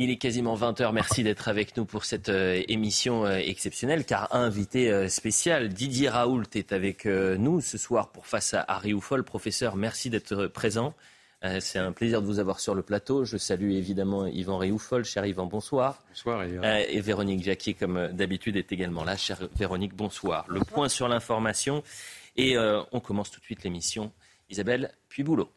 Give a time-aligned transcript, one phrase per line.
[0.00, 0.92] Il est quasiment 20h.
[0.92, 6.08] Merci d'être avec nous pour cette euh, émission euh, exceptionnelle car invité euh, spécial, Didier
[6.08, 9.24] Raoult est avec nous ce soir pour Face à Harry Oufol.
[9.24, 10.94] Professeur, merci d'être présent.
[11.60, 13.24] C'est un plaisir de vous avoir sur le plateau.
[13.24, 15.04] Je salue évidemment Yvan Réoufol.
[15.04, 16.02] Cher Yvan, bonsoir.
[16.08, 16.42] Bonsoir.
[16.42, 19.16] Et, et Véronique Jacquier, comme d'habitude, est également là.
[19.16, 20.46] Chère Véronique, bonsoir.
[20.48, 21.84] Le point sur l'information.
[22.38, 24.12] Et euh, on commence tout de suite l'émission.
[24.48, 25.50] Isabelle Puis-Boulot.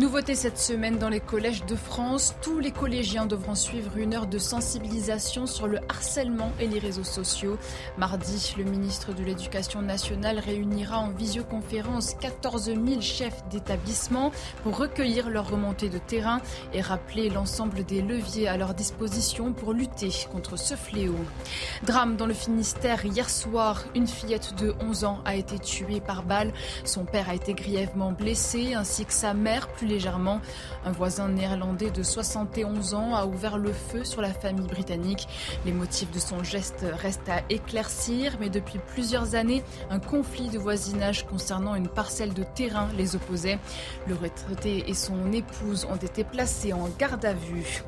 [0.00, 4.26] Nouveauté cette semaine dans les collèges de France, tous les collégiens devront suivre une heure
[4.26, 7.58] de sensibilisation sur le harcèlement et les réseaux sociaux.
[7.98, 15.28] Mardi, le ministre de l'Éducation nationale réunira en visioconférence 14 000 chefs d'établissement pour recueillir
[15.28, 16.40] leurs remontées de terrain
[16.72, 21.14] et rappeler l'ensemble des leviers à leur disposition pour lutter contre ce fléau.
[21.82, 26.22] Drame dans le Finistère hier soir, une fillette de 11 ans a été tuée par
[26.22, 26.54] balle.
[26.86, 30.40] Son père a été grièvement blessé ainsi que sa mère plus légèrement.
[30.84, 35.28] Un voisin néerlandais de 71 ans a ouvert le feu sur la famille britannique.
[35.66, 40.58] Les motifs de son geste restent à éclaircir, mais depuis plusieurs années, un conflit de
[40.58, 43.58] voisinage concernant une parcelle de terrain les opposait.
[44.06, 47.82] Le retraité et son épouse ont été placés en garde à vue.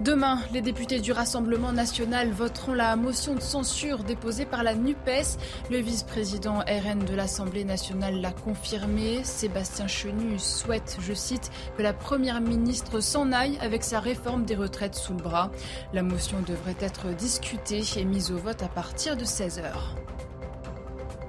[0.00, 5.38] Demain, les députés du Rassemblement national voteront la motion de censure déposée par la NUPES.
[5.70, 9.22] Le vice-président RN de l'Assemblée nationale l'a confirmé.
[9.24, 11.31] Sébastien Chenu souhaite, je cite,
[11.76, 15.50] que la première ministre s'en aille avec sa réforme des retraites sous le bras.
[15.92, 19.72] La motion devrait être discutée et mise au vote à partir de 16h.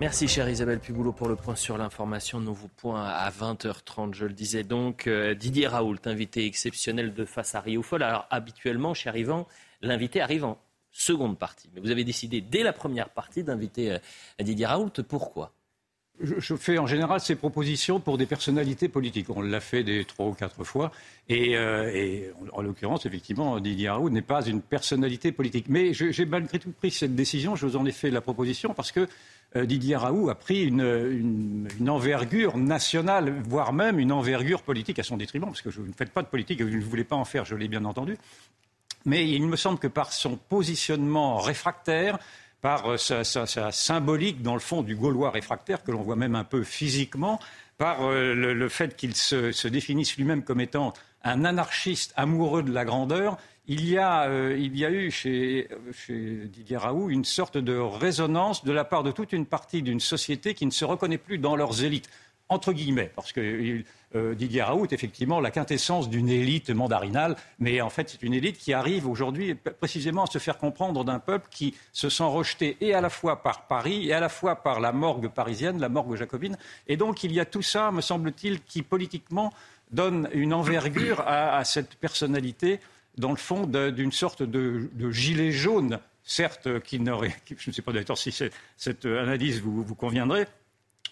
[0.01, 2.39] Merci, chère Isabelle Piboulot, pour le point sur l'information.
[2.39, 5.07] Nouveau point à 20h30, je le disais donc.
[5.07, 8.03] Euh, Didier Raoult, invité exceptionnel de Face à Rioufol.
[8.03, 9.47] Alors, habituellement, cher Yvan,
[9.81, 10.57] l'invité arrive en
[10.91, 11.69] seconde partie.
[11.73, 13.97] Mais vous avez décidé, dès la première partie, d'inviter euh,
[14.39, 14.91] Didier Raoult.
[15.07, 15.53] Pourquoi?
[16.23, 19.29] Je, fais en général ces propositions pour des personnalités politiques.
[19.29, 20.91] On l'a fait des trois ou quatre fois.
[21.29, 25.65] Et, euh, en, en l'occurrence, effectivement, Didier Raoult n'est pas une personnalité politique.
[25.69, 27.55] Mais j'ai malgré tout pris cette décision.
[27.55, 29.07] Je vous en ai fait la proposition parce que
[29.55, 35.17] euh, Didier Raoult a pris une envergure nationale, voire même une envergure politique à son
[35.17, 35.45] détriment.
[35.45, 37.25] Parce que je, vous ne faites pas de politique et vous ne voulez pas en
[37.25, 38.17] faire, je l'ai bien entendu.
[39.05, 42.19] Mais il me semble que par son positionnement réfractaire,
[42.63, 46.45] par euh, sa, symbolique, dans le fond, du Gaulois réfractaire, que l'on voit même un
[46.45, 47.37] peu physiquement,
[47.77, 50.93] par euh, le, fait qu'il se, se définisse lui-même comme étant
[51.25, 53.37] un anarchiste amoureux de la grandeur,
[53.67, 55.67] il y a, euh, eu chez
[56.07, 60.53] Didier Raoult une sorte de résonance de la part de toute une partie d'une société
[60.53, 62.09] qui ne se reconnaît plus dans leurs élites
[62.53, 67.35] entre guillemets, parce que il- euh, Didier Raoult est effectivement la quintessence d'une élite mandarinale,
[67.59, 71.19] mais en fait c'est une élite qui arrive aujourd'hui précisément à se faire comprendre d'un
[71.19, 74.57] peuple qui se sent rejeté et à la fois par Paris et à la fois
[74.57, 78.01] par la morgue parisienne, la morgue jacobine, et donc il y a tout ça, me
[78.01, 79.51] semble-t-il, qui politiquement
[79.91, 82.79] donne une envergure à, cette personnalité,
[83.17, 87.91] dans le fond, d'une sorte de, gilet jaune, certes, qui n'aurait, je ne sais pas
[87.91, 88.35] d'ailleurs si
[88.75, 90.47] cette analyse vous, vous conviendrait,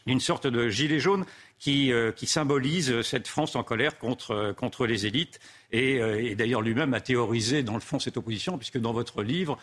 [0.07, 1.25] d'une sorte de gilet jaune
[1.59, 5.39] qui, euh, qui symbolise cette France en colère contre, euh, les élites.
[5.71, 9.23] Et, euh, et d'ailleurs, lui-même a théorisé, dans le fond, cette opposition, puisque dans votre
[9.23, 9.57] livre,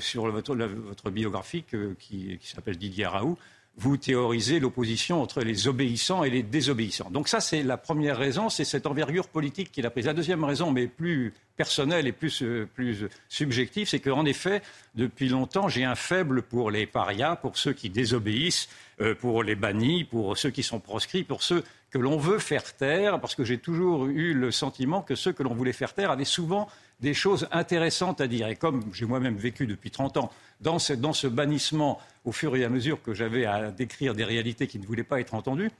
[0.00, 1.62] sur votre, biographie
[2.00, 3.38] qui s'appelle Didier Raoult,
[3.78, 7.10] vous théorisez l'opposition entre les obéissants et les désobéissants.
[7.10, 10.06] Donc ça, c'est la première raison, c'est cette envergure politique qu'il a prise.
[10.06, 14.62] La deuxième raison, mais plus personnelle et plus, euh, plus subjective, c'est qu'en effet,
[14.96, 18.68] depuis longtemps, j'ai un faible pour les parias, pour ceux qui désobéissent,
[19.00, 22.76] euh, pour les bannis, pour ceux qui sont proscrits, pour ceux que l'on veut faire
[22.76, 26.10] taire, parce que j'ai toujours eu le sentiment que ceux que l'on voulait faire taire
[26.10, 26.68] avaient souvent
[27.00, 28.48] des choses intéressantes à dire.
[28.48, 32.56] Et comme j'ai moi-même vécu depuis 30 ans dans ce, dans ce bannissement, au fur
[32.56, 35.70] et à mesure que j'avais à décrire des réalités qui ne voulaient pas être entendues,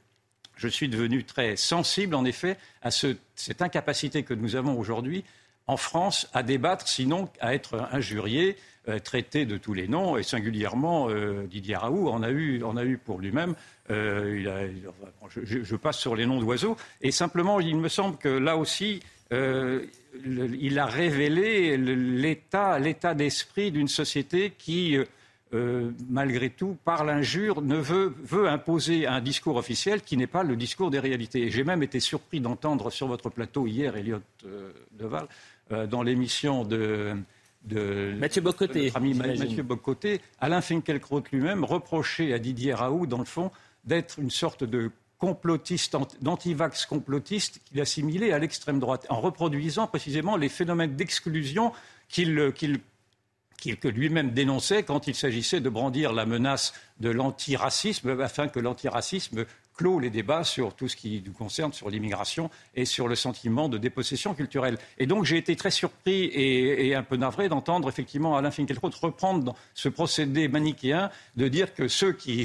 [0.56, 5.24] je suis devenu très sensible, en effet, à ce- cette incapacité que nous avons aujourd'hui
[5.66, 8.56] en France à débattre, sinon à être injurié,
[8.88, 13.18] euh, traité de tous les noms, et singulièrement euh, Didier Raoult en a eu, pour
[13.18, 13.54] lui-même.
[13.90, 14.68] Euh,
[15.36, 19.00] je passe sur les noms d'oiseaux, et simplement, il me semble que là aussi,
[19.32, 19.84] euh,
[20.24, 25.04] le- il a révélé l'état, l'état d'esprit d'une société qui euh,
[25.54, 30.42] euh, malgré tout, par l'injure, ne veut, veut, imposer un discours officiel qui n'est pas
[30.42, 31.50] le discours des réalités.
[31.50, 35.26] J'ai même été surpris d'entendre sur votre plateau hier, Elliot euh, Deval,
[35.90, 37.14] dans l'émission de,
[37.64, 43.18] de Mathieu Bocoté, notre ami Mathieu Bocoté, Alain Finkielkraut lui-même reprocher à Didier Raoult, dans
[43.18, 43.50] le fond,
[43.84, 50.36] d'être une sorte de complotiste, d'antivax complotiste qu'il assimilait à l'extrême droite, en reproduisant précisément
[50.36, 51.72] les phénomènes d'exclusion
[52.08, 52.52] qu'il
[53.80, 59.44] que lui-même dénonçait quand il s'agissait de brandir la menace de l'antiracisme afin que l'antiracisme
[59.78, 63.68] clôt les débats sur tout ce qui nous concerne, sur l'immigration et sur le sentiment
[63.68, 64.76] de dépossession culturelle.
[64.98, 69.54] Et donc j'ai été très surpris et, un peu navré d'entendre effectivement Alain Finkielkraut reprendre
[69.74, 72.44] ce procédé manichéen de dire que ceux qui,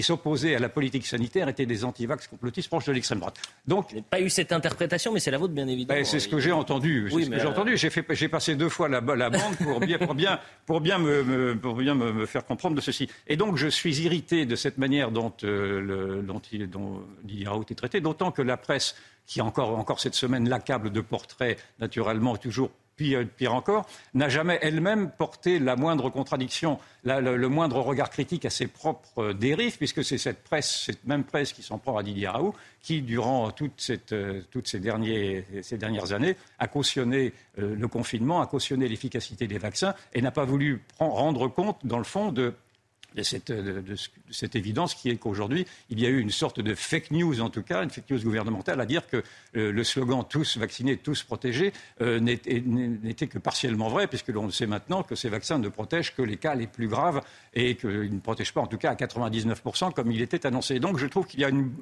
[0.00, 3.36] s'opposaient à la politique sanitaire étaient des antivax complotistes proches de l'extrême droite.
[3.66, 5.98] Donc, je n'ai pas eu cette interprétation, mais c'est la vôtre bien évidemment.
[5.98, 7.08] Ben, c'est ce que j'ai entendu.
[7.12, 7.76] Oui, ce que j'ai entendu.
[7.76, 11.74] J'ai, passé deux fois la, la bande pour bien, pour bien, pour bien, me, pour
[11.74, 13.08] bien me, faire comprendre de ceci.
[13.26, 17.48] Et donc je suis irrité de cette manière dont, euh, le, dont il dont Didier
[17.48, 18.94] Raoult est traité, d'autant que la presse,
[19.26, 24.58] qui encore, encore cette semaine l'accable de portraits, naturellement, toujours pire, pire encore, n'a jamais
[24.60, 30.18] elle-même porté la moindre contradiction, le, moindre regard critique à ses propres dérives, puisque c'est
[30.18, 34.42] cette presse, cette même presse qui s'en prend à Didier Raoult, qui, durant toute euh,
[34.50, 34.80] toutes ces,
[35.62, 40.32] ces, dernières années, a cautionné euh, le confinement, a cautionné l'efficacité des vaccins et n'a
[40.32, 42.52] pas voulu rendre compte, dans le fond, de
[43.22, 43.52] cette,
[44.30, 47.50] cette, évidence qui est qu'aujourd'hui, il y a eu une sorte de fake news, en
[47.50, 49.22] tout cas, une fake news gouvernementale, à dire que
[49.56, 54.66] euh, le slogan tous vaccinés, tous protégés euh, n'était que partiellement vrai, puisque l'on sait
[54.66, 57.22] maintenant que ces vaccins ne protègent que les cas les plus graves
[57.54, 60.78] et qu'ils ne protègent pas, en tout cas, à 99%, comme il était annoncé.
[60.78, 61.72] Donc je trouve qu'il y a une,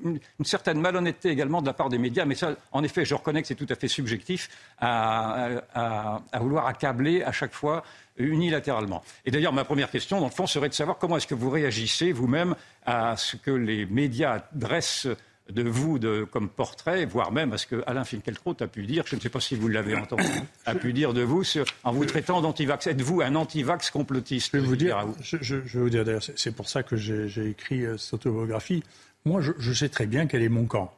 [0.45, 3.49] certaine malhonnêteté également de la part des médias, mais ça, en effet, je reconnais que
[3.49, 7.83] c'est tout à fait subjectif à vouloir accabler à chaque fois
[8.19, 9.03] unilatéralement.
[9.25, 11.51] Et d'ailleurs, ma première question, dans le fond, serait de savoir comment est-ce que vous
[11.51, 12.55] réagissez vous-même
[12.85, 15.09] à ce que les médias dressent
[15.51, 19.17] de vous comme portrait, voire même à ce que Alain Finkielkraut a pu dire, je
[19.17, 20.25] ne sais pas si vous l'avez entendu,
[20.65, 21.45] a pu dire de vous
[21.85, 22.89] en vous traitant d'antivax.
[22.89, 26.69] Êtes-vous un antivax complotiste Je vais vous dire, je, vais vous dire d'ailleurs, c'est pour
[26.69, 28.83] ça que j'ai écrit euh, cette autobiographie.
[29.25, 30.93] Moi, je sais très bien quel est mon camp.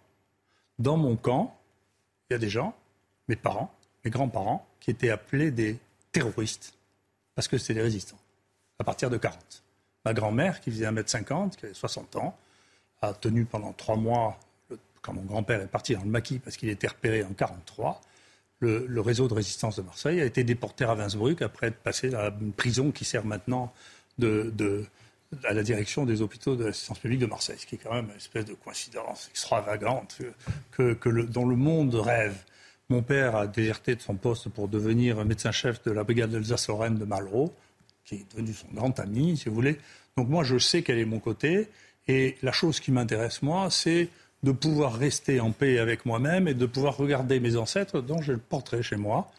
[0.79, 1.59] Dans mon camp,
[2.29, 2.75] il y a des gens,
[3.29, 3.75] mes parents,
[4.05, 5.79] mes grands-parents, qui étaient appelés des
[6.13, 6.78] terroristes
[7.39, 8.19] parce que c'était des résistants,
[8.81, 9.63] à partir de 40.
[10.05, 12.37] Ma grand-mère, qui faisait 1m50, qui avait 60 ans,
[13.01, 14.41] a tenu pendant trois mois,
[15.03, 18.01] quand mon grand-père est parti dans le maquis parce qu'il était repéré en 43,
[18.59, 22.35] le, réseau de résistance de Marseille a été déporté à Vinsbruck après être passé à
[22.41, 23.73] une prison qui sert maintenant
[24.21, 28.07] à la direction des hôpitaux de l'assistance publique de Marseille, ce qui est quand même
[28.07, 30.19] une espèce de coïncidence extravagante
[30.77, 32.37] dont le monde rêve.
[32.91, 37.05] Mon père a déserté de son poste pour devenir médecin-chef de la brigade d'Alsace-Lorraine de
[37.05, 37.53] Malraux,
[38.07, 39.77] qui est devenu son grand ami, si vous voulez.
[40.17, 41.69] Donc moi, je sais quel est mon côté.
[42.07, 44.09] Et la chose qui m'intéresse, moi, c'est
[44.43, 48.33] de pouvoir rester en paix avec moi-même et de pouvoir regarder mes ancêtres, dont j'ai
[48.33, 49.31] le portrait chez moi,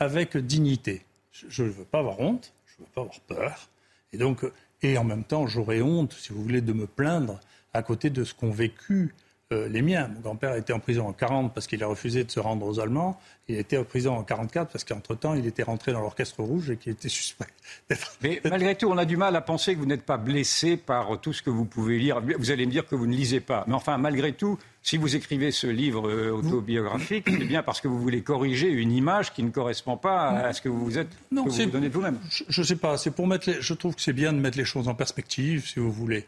[0.00, 1.04] avec dignité.
[1.30, 3.68] Je ne veux pas avoir honte, je ne veux pas avoir peur.
[4.12, 4.44] Et donc,
[4.82, 7.38] et en même temps, j'aurais honte, si vous voulez, de me plaindre
[7.72, 9.14] à côté de ce qu'ont vécu
[9.52, 10.08] euh, les miens.
[10.08, 12.66] Mon grand-père a été en prison en 40 parce qu'il a refusé de se rendre
[12.66, 13.20] aux Allemands.
[13.48, 16.70] Il a été en prison en 44 parce qu'entre-temps, il était rentré dans l'orchestre rouge
[16.70, 17.46] et qu'il était suspect
[18.22, 21.20] Mais malgré tout, on a du mal à penser que vous n'êtes pas blessé par
[21.20, 22.20] tout ce que vous pouvez lire.
[22.38, 23.62] Vous allez me dire que vous ne lisez pas.
[23.68, 27.86] Mais enfin, malgré tout, si vous écrivez ce livre euh, autobiographique, c'est bien parce que
[27.86, 31.44] vous voulez corriger une image qui ne correspond pas à ce que vous êtes, non,
[31.44, 32.18] que vous, donnez de vous-même.
[32.48, 32.96] Je ne sais pas.
[32.98, 33.48] C'est pour mettre.
[33.60, 36.26] Je trouve que c'est bien de mettre les choses en perspective, si vous voulez.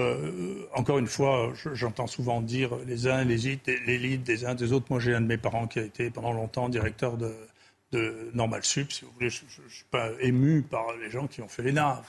[0.00, 4.86] Euh, encore une fois, j'entends souvent dire les uns l'élite des uns des autres.
[4.90, 7.32] Moi, j'ai un de mes parents qui a été pendant longtemps directeur de,
[8.34, 9.30] Normal Sup, si vous voulez.
[9.30, 12.02] Je ne suis pas ému par les gens qui ont fait l'ENA.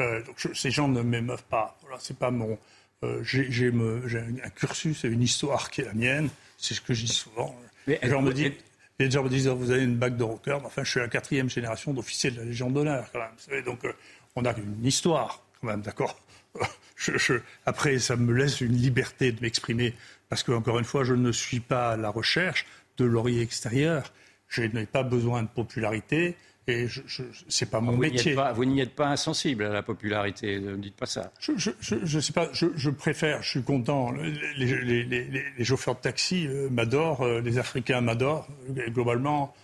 [0.00, 1.78] Euh, donc ces gens ne m'émeuvent pas.
[1.82, 2.58] Voilà, c'est pas mon.
[3.04, 6.30] Euh, j'ai un cursus et une histoire qui est la mienne.
[6.58, 7.54] C'est ce que je dis souvent.
[7.86, 8.54] les gens me disent.
[8.98, 11.08] Les gens me disent, vous avez une bague de rocker, mais enfin, je suis la
[11.08, 13.62] quatrième génération d'officiers de la Légion d'honneur, quand même.
[13.64, 13.80] donc,
[14.36, 16.16] on a une histoire, quand même, d'accord?
[17.66, 19.94] après, ça me laisse une liberté de m'exprimer,
[20.28, 24.12] parce que, encore une fois, je ne suis pas à la recherche de laurier extérieur.
[24.48, 26.36] Je n'ai pas besoin de popularité.
[26.66, 28.36] Et ce n'est pas mon métier.
[28.54, 31.30] vous n'y êtes pas insensible à la popularité, ne dites pas ça.
[31.38, 34.12] Je ne sais pas, je, préfère, je suis content.
[34.56, 38.48] Les, les, chauffeurs de taxi euh, m'adorent, euh, les Africains m'adorent.
[38.88, 39.54] Globalement,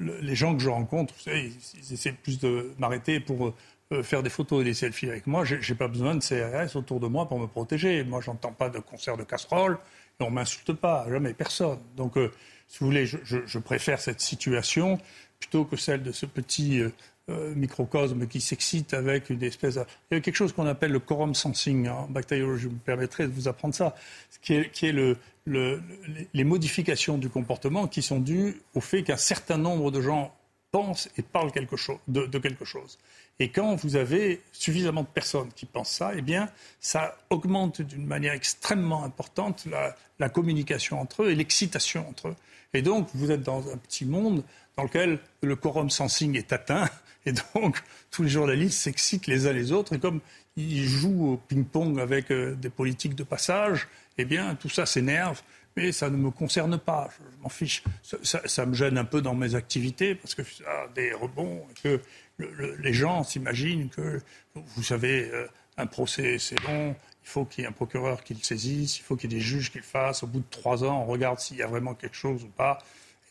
[0.00, 3.54] les gens que je rencontre, vous savez, ils essaient plus de m'arrêter pour
[3.92, 6.98] euh, faire des photos et des selfies avec moi, j'ai pas besoin de CRS autour
[6.98, 8.02] de moi pour me protéger.
[8.02, 9.78] Moi, j'entends pas de concert de casserole
[10.18, 11.78] et on m'insulte pas, jamais personne.
[11.96, 12.32] Donc, euh,
[12.66, 14.98] si vous voulez, je, préfère cette situation
[15.38, 19.84] plutôt que celle de ce petit euh, microcosme qui s'excite avec une espèce de...
[20.10, 22.64] Il y a quelque chose qu'on appelle le quorum sensing en bactériologie.
[22.64, 23.94] Je me permettrai de vous apprendre ça,
[24.42, 25.16] qui est,
[25.46, 30.34] les modifications du comportement qui sont dues au fait qu'un certain nombre de gens
[30.70, 32.98] pensent et parlent quelque chose, de, quelque chose.
[33.38, 36.48] Et quand vous avez suffisamment de personnes qui pensent ça, eh bien,
[36.80, 42.36] ça augmente d'une manière extrêmement importante la, communication entre eux et l'excitation entre eux.
[42.72, 44.42] Et donc, vous êtes dans un petit monde
[44.76, 46.88] dans lequel le quorum sensing est atteint.
[47.28, 49.94] Et donc, tous les journalistes s'excitent les uns les autres.
[49.94, 50.20] Et comme
[50.56, 55.42] ils jouent au ping-pong avec euh, des politiques de passage, eh bien, tout ça s'énerve.
[55.76, 57.10] Mais ça ne me concerne pas.
[57.18, 57.84] Je, m'en fiche.
[58.02, 61.62] Ça, ça, me gêne un peu dans mes activités parce que ça a des rebonds.
[61.70, 62.00] Et que
[62.38, 64.20] le, le, les gens s'imaginent que,
[64.54, 66.96] vous savez, euh, un procès, c'est long.
[67.24, 68.98] Il faut qu'il y ait un procureur qui le saisisse.
[68.98, 70.22] Il faut qu'il y ait des juges qui le fassent.
[70.22, 72.78] Au bout de trois ans, on regarde s'il y a vraiment quelque chose ou pas.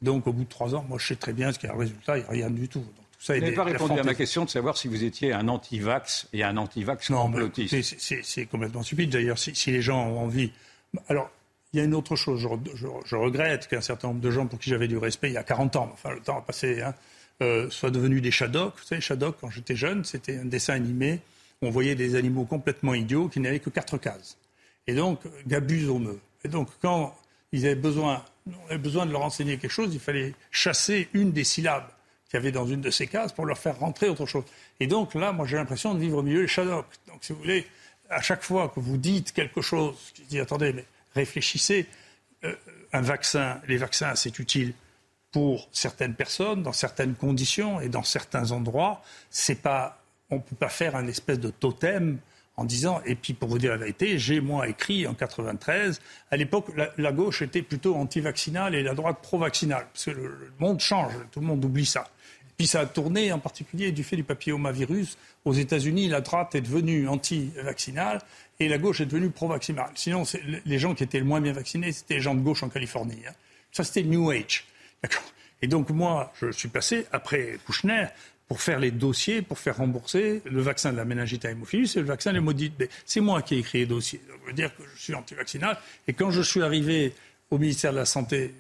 [0.02, 1.72] Et donc, au bout de trois ans, moi, je sais très bien ce qu'il y
[1.72, 2.18] a le résultat.
[2.18, 2.80] Il n'y a rien du tout.
[2.80, 5.34] Donc, tout ça vous n'avez pas répondu à ma question de savoir si vous étiez
[5.34, 7.98] un anti-vax et un anti-vax complotiste.
[8.00, 9.10] C'est complètement stupide.
[9.10, 10.52] D'ailleurs, si, si, les gens ont envie.
[11.08, 11.32] Alors,
[11.76, 12.48] il y a une autre chose.
[12.74, 15.44] Je, regrette qu'un certain nombre de gens pour qui j'avais du respect il y a
[15.44, 16.94] 40 ans, enfin, le temps a passé, hein,
[17.42, 18.76] euh, soient devenus des Shadok.
[18.78, 21.20] Vous savez, Shadok, quand j'étais jeune, c'était un dessin animé
[21.62, 24.38] où on voyait des animaux complètement idiots qui n'avaient que quatre cases.
[24.88, 26.18] Et donc, Gabus homo.
[26.44, 27.16] Et donc, quand
[27.52, 31.32] ils avaient besoin on avait besoin de leur enseigner quelque chose, il fallait chasser une
[31.32, 31.88] des syllabes
[32.30, 34.44] qu'il y avait dans une de ces cases pour leur faire rentrer autre chose.
[34.80, 36.86] Et donc là, moi j'ai l'impression de vivre au milieu des Shadocks.
[37.08, 37.66] Donc si vous voulez,
[38.10, 41.88] à chaque fois que vous dites quelque chose, je dis attendez, mais réfléchissez,
[42.44, 42.54] euh,
[42.94, 44.74] un vaccin, les vaccins c'est utile
[45.32, 49.02] pour certaines personnes, dans certaines conditions et dans certains endroits.
[49.30, 52.20] C'est pas, on ne peut pas faire un espèce de totem
[52.58, 56.00] en disant, et puis pour vous dire la vérité, j'ai moi écrit en 93,
[56.32, 56.68] à l'époque
[56.98, 61.42] la, gauche était plutôt anti-vaccinale et la droite pro-vaccinale, parce que le, monde change, tout
[61.42, 62.08] le monde oublie ça.
[62.58, 65.18] Puis ça a tourné en particulier du fait du papillomavirus.
[65.44, 68.22] Aux États-Unis, la droite est devenue anti-vaccinale
[68.60, 69.92] et la gauche est devenue pro-vaccinale.
[69.96, 70.24] Sinon,
[70.66, 73.22] les gens qui étaient le moins bien vaccinés, c'était les gens de gauche en Californie.
[73.28, 73.34] Hein.
[73.72, 74.66] Ça, c'était New Age.
[75.62, 78.08] Et donc moi, je suis passé, après Kouchner,
[78.48, 82.00] pour faire les dossiers, pour faire rembourser le vaccin de la méningite à hémophilus et
[82.00, 82.84] le vaccin de B.
[83.06, 84.22] C'est moi qui ai écrit les dossiers.
[84.28, 85.78] Ça veut dire que je suis anti-vaccinal.
[86.08, 87.14] Et quand je suis arrivé
[87.50, 88.54] au ministère de la Santé,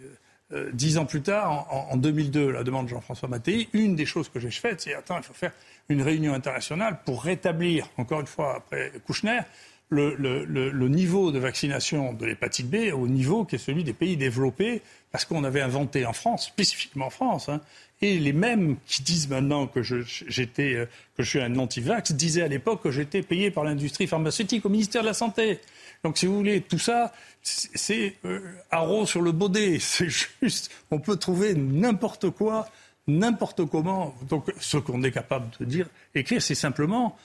[0.54, 4.06] euh, dix ans plus tard, en, en 2002, la demande de Jean-François Mattei, une des
[4.06, 5.54] choses que j'ai faites, c'est attends, il faut faire
[5.90, 9.40] une réunion internationale pour rétablir, encore une fois après Kouchner,
[9.90, 14.82] le, niveau de vaccination de l'hépatite B au niveau qui est celui des pays développés,
[15.12, 17.62] parce qu'on avait inventé en France, spécifiquement en France, hein,
[18.02, 22.12] et les mêmes qui disent maintenant que je, j'étais, euh, que je suis un anti-vax
[22.12, 25.60] disaient à l'époque que j'étais payé par l'industrie pharmaceutique au ministère de la Santé.
[26.04, 29.78] Donc, si vous voulez, tout ça, c'est euh, sur le baudet.
[29.80, 32.70] C'est juste, on peut trouver n'importe quoi,
[33.08, 34.14] n'importe comment.
[34.30, 37.18] Donc, ce qu'on est capable de dire, écrire, c'est simplement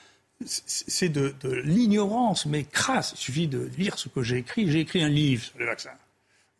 [0.45, 1.33] c'est de,
[1.63, 3.13] l'ignorance, mais crasse.
[3.15, 4.69] Il suffit de lire ce que j'ai écrit.
[4.69, 5.91] J'ai écrit un livre sur les vaccins.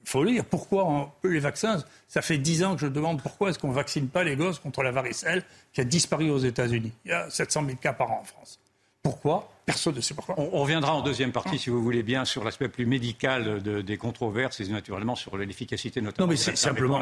[0.03, 1.83] Il faut lire pourquoi on, les vaccins.
[2.07, 4.59] Ça fait dix ans que je demande pourquoi est-ce qu'on ne vaccine pas les gosses
[4.59, 6.91] contre la varicelle qui a disparu aux États-Unis?
[7.05, 8.59] Il y a 700 000 cas par an en France.
[9.03, 9.51] Pourquoi?
[9.71, 10.35] Personne ne sait pourquoi.
[10.37, 13.81] On, on, reviendra en deuxième partie, si vous voulez bien, sur l'aspect plus médical de,
[13.81, 16.27] des controverses et naturellement sur l'efficacité notamment.
[16.27, 16.99] Non, mais c'est simplement,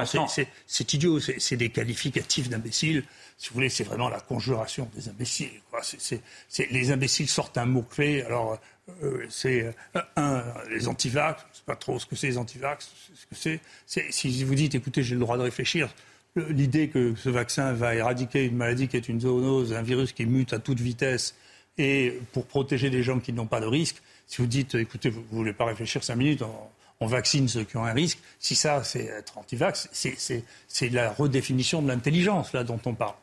[0.68, 3.04] c'est idiot, c'est des qualificatifs d'imbéciles.
[3.38, 5.62] Si vous voulez, c'est vraiment la conjuration des imbéciles.
[5.70, 5.82] Quoi.
[5.82, 6.22] C
[6.60, 8.22] est, les imbéciles sortent un mot-clé.
[8.24, 8.60] Alors,
[9.04, 9.64] euh, c'est
[9.96, 13.60] euh, un, les antivax, je sais pas trop ce que c'est les antivax, ce que
[13.86, 14.12] c'est.
[14.12, 15.90] Si vous dites, écoutez, j'ai le droit de réfléchir,
[16.36, 20.26] l'idée que ce vaccin va éradiquer une maladie qui est une zoonose, un virus qui
[20.26, 21.36] mute à toute vitesse,
[21.80, 25.22] et pour protéger des gens qui n'ont pas de risque, si vous dites, écoutez, vous
[25.22, 26.54] ne voulez pas réfléchir cinq minutes, on,
[27.00, 31.82] on, vaccine ceux qui ont un risque, si ça, c'est être anti-vax, c'est la redéfinition
[31.82, 33.16] de l'intelligence, là, dont on parle.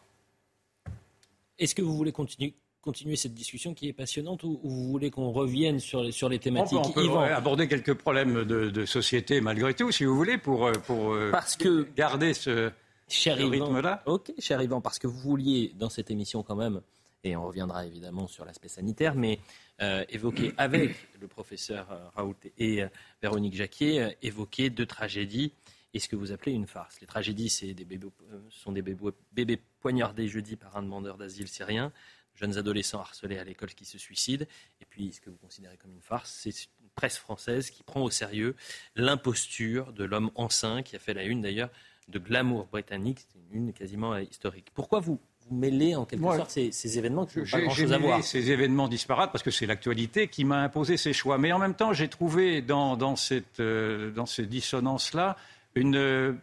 [1.59, 5.11] Est-ce que vous voulez continuer continuer cette discussion qui est passionnante ou, ou vous voulez
[5.11, 8.45] qu'on revienne sur les, sur les thématiques On peut, on peut ouais, aborder quelques problèmes
[8.45, 12.71] de, de, société malgré tout, si vous voulez, pour, pour parce que, garder ce,
[13.09, 14.05] rythme-là.
[14.07, 16.81] Ok, cher Yvan, parce que vous vouliez, dans cette émission quand même,
[17.25, 19.41] et on reviendra évidemment sur l'aspect sanitaire, mais
[19.83, 22.89] euh, évoquer avec le professeur euh, Raoult et euh,
[23.23, 25.53] Véronique Jacquier, évoquer deux tragédies
[25.95, 27.01] et ce que vous appelez une farce.
[27.01, 28.09] Les tragédies, c'est des bébés,
[28.51, 31.93] sont des bébés, bébés poignardés jeudi par un demandeur d'asile syrien
[32.37, 34.45] jeunes adolescents harcelés à l'école qui se suicident.
[34.81, 38.03] Et puis, ce que vous considérez comme une farce, c'est une presse française qui prend
[38.03, 38.55] au sérieux
[38.95, 41.71] l'imposture de l'homme enceint, qui a fait la une d'ailleurs
[42.09, 44.71] de Glamour britannique, c'est une une quasiment historique.
[44.75, 47.93] Pourquoi vous, vous mêlez en quelque Moi, sorte ces, ces, événements qui n'ont pas grand-chose
[47.93, 51.39] à voir ces événements disparates parce que c'est l'actualité qui m'a imposé ces choix.
[51.39, 55.37] Mais en même temps, j'ai trouvé dans, dans, cette, euh, dans ces dissonances-là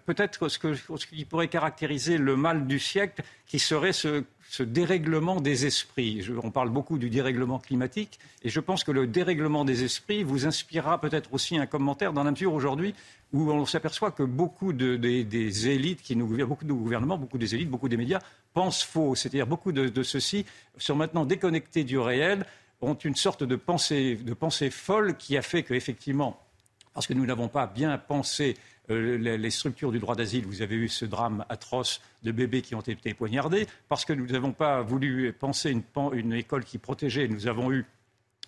[0.06, 4.24] peut-être ce, ce qui pourrait caractériser le mal du siècle, qui serait ce,
[4.60, 6.24] dérèglement des esprits.
[6.44, 10.46] on parle beaucoup du dérèglement climatique, et je pense que le dérèglement des esprits vous
[10.46, 12.94] inspirera peut-être aussi un commentaire dans la mesure aujourd'hui
[13.32, 17.56] où on s'aperçoit que beaucoup des élites qui nous gouvernent, beaucoup de gouvernements, beaucoup des
[17.56, 18.20] élites, beaucoup des médias
[18.54, 19.16] pensent faux.
[19.16, 20.46] C'est-à-dire beaucoup de, ceux-ci
[20.78, 22.46] sont maintenant déconnectés du réel,
[22.82, 26.40] ont une sorte de pensée, de pensée folle qui a fait qu'effectivement,
[26.94, 28.58] parce que nous n'avons pas bien pensé
[28.90, 32.76] euh, les, structures du droit d'asile, vous avez eu ce drame atroce de bébés qui
[32.76, 37.30] ont été poignardés, parce que nous n'avons pas voulu penser une, une, école qui protégeait,
[37.30, 37.86] nous avons eu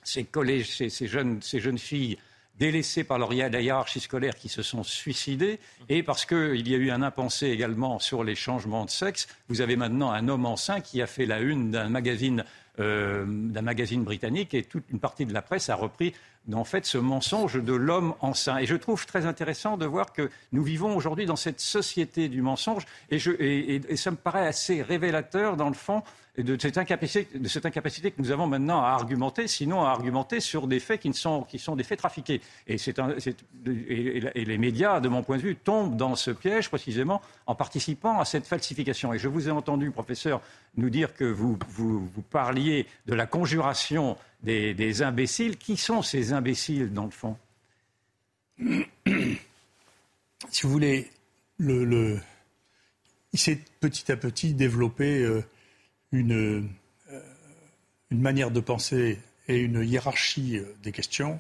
[0.04, 2.18] ces collèges, ces, jeunes, ces jeunes filles
[2.60, 5.60] délaissés par leur hiérarchie scolaire qui se sont suicidés,
[5.90, 9.62] et parce qu'il y a eu un impensé également sur les changements de sexe, vous
[9.62, 12.46] avez maintenant un homme enceint qui a fait la une d'un magazine,
[12.80, 16.14] euh, magazine britannique, et toute une partie de la presse a repris
[16.54, 18.58] en fait ce mensonge de l'homme enceint.
[18.58, 22.42] Et je trouve très intéressant de voir que nous vivons aujourd'hui dans cette société du
[22.42, 23.18] mensonge, et,
[23.76, 26.04] et ça me paraît assez révélateur dans le fond
[26.38, 31.02] de cette, incapacité, que nous avons maintenant à argumenter, sinon à argumenter sur des faits
[31.02, 32.42] qui, sont, qui sont des faits trafiqués.
[32.68, 32.78] Et,
[34.36, 38.26] les médias, de mon point de vue, tombent dans ce piège précisément en participant à
[38.26, 39.14] cette falsification.
[39.14, 40.42] Et je vous ai entendu, professeur,
[40.76, 45.58] nous dire que vous, vous, parliez de la conjuration des, imbéciles.
[45.58, 47.38] Qui sont ces imbéciles, dans le fond?
[50.50, 51.10] Si vous voulez,
[51.58, 52.20] le, le...
[53.32, 55.22] il s'est petit à petit développé...
[55.22, 55.42] Euh,
[56.16, 56.70] une,
[57.12, 57.22] euh,
[58.10, 61.40] une manière de penser et une hiérarchie euh, des questions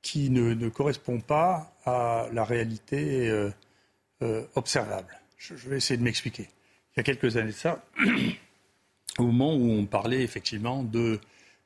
[0.00, 5.18] qui ne, correspond pas à la réalité euh, observable.
[5.36, 6.48] Je, vais essayer de m'expliquer.
[6.92, 7.84] Il y a quelques années de ça,
[9.18, 11.20] au moment où on parlait effectivement de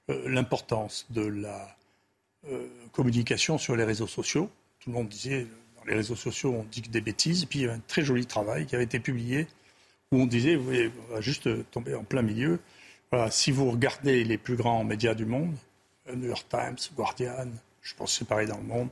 [0.09, 1.77] l'importance de la
[2.93, 5.47] communication sur les réseaux sociaux, tout le monde disait
[5.77, 7.81] dans les réseaux sociaux on dit que des bêtises, et puis il y a un
[7.81, 9.47] très joli travail qui avait été publié
[10.13, 12.61] où on disait, vous voyez, on va juste tomber en plein milieu.
[13.31, 15.55] Si vous regardez les plus grands médias du monde,
[16.09, 17.49] euh, New York Times, Guardian,
[17.83, 18.89] je pense que c'est pareil dans le monde,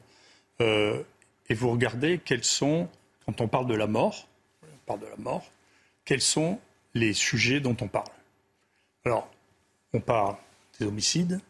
[0.61, 1.03] euh,
[1.49, 2.89] et vous regardez quels sont,
[3.27, 4.29] quand on parle de la mort,
[4.63, 5.51] on parle de la mort,
[6.05, 6.61] quels sont
[6.95, 8.11] les sujets dont on parle.
[9.05, 9.31] Alors,
[9.93, 10.37] on parle
[10.79, 11.41] des homicides,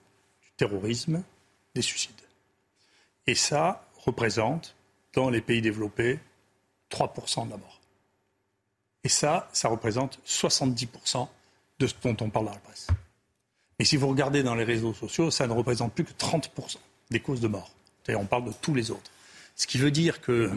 [0.43, 1.23] du terrorisme,
[1.75, 2.15] des suicides.
[3.27, 4.75] Et ça représente,
[5.13, 6.19] dans les pays développés,
[6.91, 7.80] 3% de la mort.
[9.05, 11.29] Et ça, ça représente 70%
[11.79, 12.89] de ce dont on parle dans la presse.
[13.79, 16.77] Mais si vous regardez dans les réseaux sociaux, ça ne représente plus que 30%
[17.11, 17.71] des causes de mort.
[18.03, 19.11] C'est-à-dire, on parle de tous les autres.
[19.57, 20.51] Ce qui veut dire que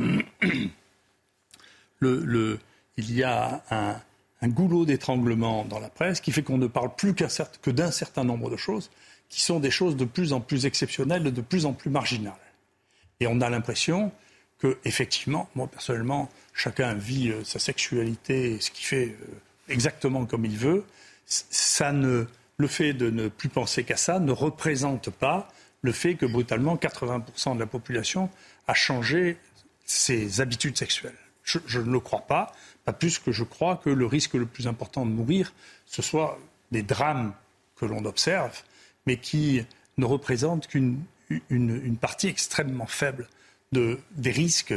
[2.01, 7.13] il y a un, goulot d'étranglement dans la presse qui fait qu'on ne parle plus
[7.13, 8.91] que d'un certain nombre de choses
[9.29, 12.33] qui sont des choses de plus en plus exceptionnelles, de plus en plus marginales.
[13.19, 14.11] Et on a l'impression
[14.63, 19.25] que, effectivement, moi personnellement, chacun vit euh, sa sexualité, ce qui fait euh,
[19.67, 20.85] exactement comme il veut.
[21.25, 26.15] Ça ne, le fait de ne plus penser qu'à ça ne représente pas le fait
[26.15, 28.29] que brutalement 80% de la population
[28.67, 29.37] a changé
[29.85, 31.11] ses habitudes sexuelles.
[31.43, 32.53] Je, ne le crois pas,
[32.85, 35.51] pas plus que je crois que le risque le plus important de mourir,
[35.85, 36.39] ce soit
[36.71, 37.33] des drames
[37.75, 38.61] que l'on observe,
[39.05, 39.65] mais qui
[39.97, 41.03] ne représentent qu'une
[41.49, 43.27] une, une partie extrêmement faible
[43.73, 44.75] de, des risques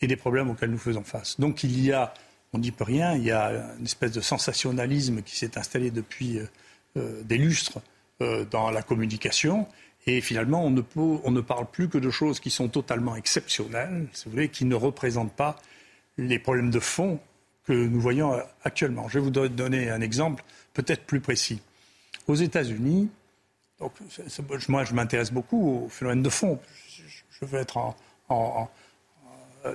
[0.00, 1.38] et des problèmes auxquels nous faisons face.
[1.38, 2.14] Donc il y a,
[2.52, 6.38] on n'y peut rien, il y a une espèce de sensationnalisme qui s'est installé depuis
[6.38, 6.46] euh,
[6.96, 7.80] euh, des lustres
[8.22, 9.66] euh, dans la communication.
[10.06, 13.16] Et finalement, on ne, peut, on ne parle plus que de choses qui sont totalement
[13.16, 15.60] exceptionnelles, si vous voulez, qui ne représentent pas
[16.16, 17.20] les problèmes de fond
[17.64, 19.08] que nous voyons actuellement.
[19.08, 21.60] Je vais vous donner un exemple peut-être plus précis.
[22.26, 23.10] Aux États-Unis,
[23.78, 23.92] donc,
[24.68, 26.58] moi je m'intéresse beaucoup au phénomène de fond.
[27.30, 27.96] Je veux être en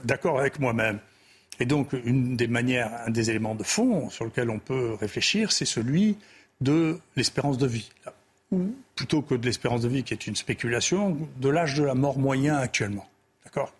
[0.04, 1.00] d'accord avec moi-même.
[1.60, 5.52] Et donc, une des manières, un des éléments de fond sur lequel on peut réfléchir,
[5.52, 6.18] c'est celui
[6.62, 7.90] de l'espérance de vie.
[8.52, 11.96] Ou plutôt que de l'espérance de vie, qui est une spéculation, de l'âge de la
[11.96, 13.08] mort moyen actuellement.
[13.46, 13.74] D'accord?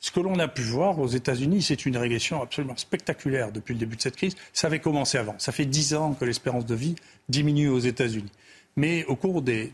[0.00, 3.78] Ce que l'on a pu voir aux États-Unis, c'est une régression absolument spectaculaire depuis le
[3.78, 4.34] début de cette crise.
[4.52, 5.36] Ça avait commencé avant.
[5.38, 6.96] Ça fait dix ans que l'espérance de vie
[7.28, 8.32] diminue aux États-Unis.
[8.76, 9.72] Mais au cours des,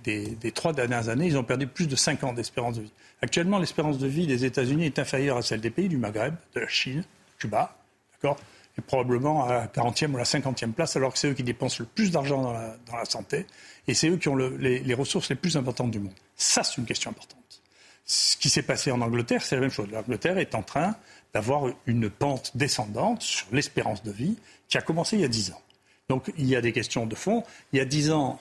[0.54, 2.92] trois dernières années, ils ont perdu plus de cinq ans d'espérance de vie.
[3.22, 6.60] Actuellement, l'espérance de vie des États-Unis est inférieure à celle des pays du Maghreb, de
[6.60, 7.04] la Chine,
[7.38, 7.76] Cuba,
[8.12, 8.38] d'accord
[8.78, 11.78] et probablement à la 40e ou la 50e place, alors que c'est eux qui dépensent
[11.80, 13.46] le plus d'argent dans la, santé,
[13.88, 16.14] et c'est eux qui ont les, les, ressources les plus importantes du monde.
[16.36, 17.60] Ça, c'est une question importante.
[18.04, 19.88] Ce qui s'est passé en Angleterre, c'est la même chose.
[19.90, 20.94] L'Angleterre est en train
[21.34, 25.52] d'avoir une pente descendante sur l'espérance de vie qui a commencé il y a 10
[25.52, 25.60] ans.
[26.08, 27.44] Donc il y a des questions de fond.
[27.72, 28.40] Il y a 10 ans,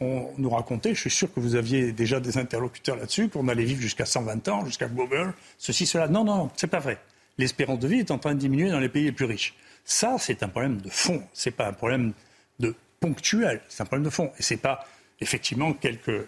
[0.00, 3.64] on, nous racontait, je suis sûr que vous aviez déjà des interlocuteurs là-dessus, qu'on allait
[3.64, 6.08] vivre jusqu'à 120 ans, jusqu'à Google, ceci, cela.
[6.08, 6.98] Non, non, c'est pas vrai.
[7.38, 9.54] l'espérance de vie est en train de diminuer dans les pays les plus riches.
[9.84, 11.22] Ça, c'est un problème de fond.
[11.32, 12.12] Ce n'est pas un problème
[12.58, 13.60] de ponctuel.
[13.68, 14.32] C'est un problème de fond.
[14.38, 14.86] Et ce n'est pas
[15.20, 16.26] effectivement quelques euh,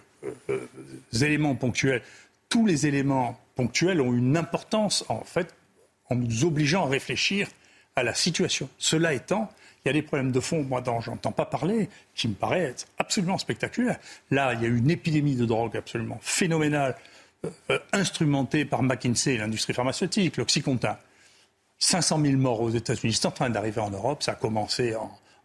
[0.51, 0.69] euh,
[1.21, 2.03] éléments ponctuels.
[2.49, 5.55] Tous les éléments ponctuels ont une importance, en fait,
[6.11, 7.49] en nous obligeant à réfléchir
[7.97, 8.69] à la situation.
[8.79, 9.51] Cela étant,
[9.85, 12.87] il y a des problèmes de fond, moi, dont j'entends pas parler, qui me paraissent
[12.99, 13.99] absolument spectaculaires.
[14.31, 16.97] Là, il y a une épidémie de drogue absolument phénoménale,
[17.47, 20.99] euh, euh, instrumentée par McKinsey et l'industrie pharmaceutique, l'Oxycontin.
[21.79, 24.97] 500 000 morts aux États-Unis, c'est en train d'arriver en Europe, ça a commencé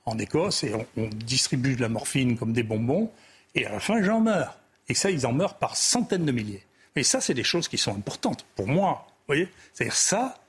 [0.05, 3.11] en, Écosse, et on, distribue de la morphine comme des bonbons,
[3.55, 4.57] et à la fin, j'en meurs.
[4.89, 6.65] Et ça, ils en meurent par centaines de milliers.
[6.95, 9.05] Et ça, c'est des choses qui sont importantes pour moi.
[9.07, 10.42] Vous voyez C'est-à-dire ça,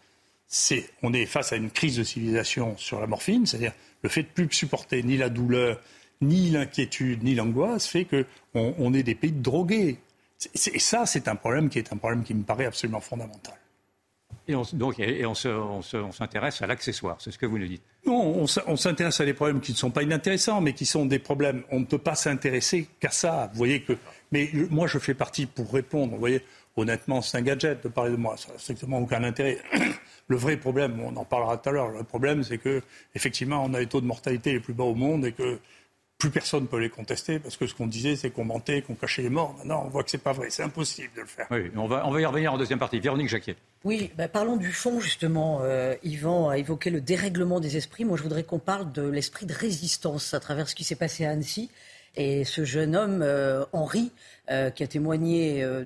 [1.03, 4.29] on est face à une crise de civilisation sur la morphine, c'est-à-dire le fait de
[4.29, 5.81] plus supporter ni la douleur,
[6.21, 9.99] ni l'inquiétude, ni l'angoisse fait qu'on on est des pays drogués.
[10.55, 13.55] Et ça, c'est un problème qui est un problème qui me paraît absolument fondamental.
[14.47, 15.35] Et on, donc, et on,
[16.13, 17.83] s'intéresse à l'accessoire, c'est ce que vous nous dites.
[18.07, 21.19] Non, on s'intéresse à des problèmes qui ne sont pas inintéressants, mais qui sont des
[21.19, 21.63] problèmes.
[21.71, 23.49] On ne peut pas s'intéresser qu'à ça.
[23.53, 23.97] Vous voyez que.
[24.33, 26.13] Mais moi, je fais partie pour répondre.
[26.13, 26.43] Vous voyez,
[26.77, 28.37] honnêtement, c'est un gadget de parler de moi.
[28.37, 29.59] Ça n'a strictement aucun intérêt.
[30.29, 32.83] Le vrai problème, on en parlera tout à l'heure, le problème c'est que
[33.15, 35.59] effectivement on a les taux de mortalité les plus bas au monde et que
[36.17, 38.95] plus personne ne peut les contester parce que ce qu'on disait c'est qu'on mentait, qu'on
[38.95, 39.55] cachait les morts.
[39.59, 41.47] Maintenant on voit que c'est pas vrai, c'est impossible de le faire.
[41.51, 43.01] Oui, on va, on va y revenir en deuxième partie.
[43.01, 43.57] Véronique Jacquier.
[43.85, 45.61] Oui, bah, parlons du fond justement.
[45.63, 48.05] Euh, Yvan a évoqué le dérèglement des esprits.
[48.05, 51.27] Moi je voudrais qu'on parle de l'esprit de résistance à travers ce qui s'est passé
[51.27, 51.71] à Annecy.
[52.17, 54.13] Et ce jeune homme, euh, Henri,
[54.51, 55.85] euh, qui a témoigné euh,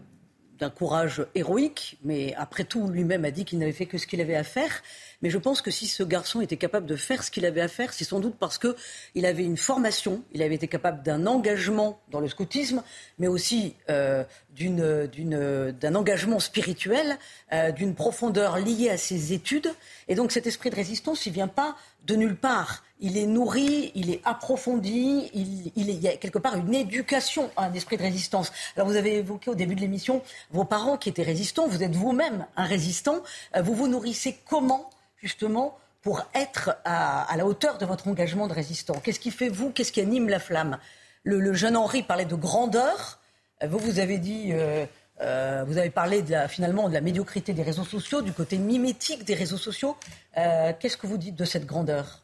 [0.58, 4.20] d'un courage héroïque, mais après tout, lui-même a dit qu'il n'avait fait que ce qu'il
[4.20, 4.82] avait à faire.
[5.20, 7.68] Mais je pense que si ce garçon était capable de faire ce qu'il avait à
[7.68, 12.00] faire, c'est sans doute parce qu'il avait une formation, il avait été capable d'un engagement
[12.10, 12.82] dans le scoutisme,
[13.18, 14.22] mais aussi euh,
[14.56, 17.18] d'un engagement spirituel,
[17.52, 19.72] euh, d'une profondeur liée à ses études.
[20.06, 21.76] Et donc cet esprit de résistance, il vient pas
[22.06, 22.84] de nulle part.
[23.00, 27.66] Il est nourri, il est approfondi, il, il, y a quelque part une éducation à
[27.66, 28.52] un esprit de résistance.
[28.76, 31.94] Alors vous avez évoqué au début de l'émission vos parents qui étaient résistants, vous êtes
[31.94, 33.22] vous-même un résistant.
[33.56, 38.52] Euh, vous vous nourrissez comment justement pour être à, la hauteur de votre engagement de
[38.52, 40.78] résistant Qu'est-ce qui fait vous Qu'est-ce qui anime la flamme
[41.24, 43.18] le, jeune Henri parlait de grandeur.
[43.66, 44.86] Vous, vous avez dit, euh,
[45.20, 49.34] euh, vous avez parlé finalement de la médiocrité des réseaux sociaux, du côté mimétique des
[49.34, 49.96] réseaux sociaux.
[50.38, 52.22] Euh, qu'est-ce que vous dites de cette grandeur?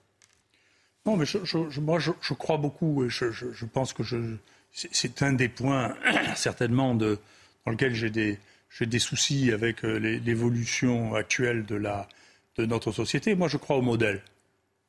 [1.05, 1.27] Non, mais
[1.81, 4.03] moi, je, crois beaucoup et je, pense que
[4.73, 5.95] c'est un des points,
[6.35, 7.17] certainement, dans
[7.67, 12.09] lequel j'ai des soucis avec l'évolution actuelle de la,
[12.57, 13.35] de notre société.
[13.35, 14.23] Moi, je crois au modèle.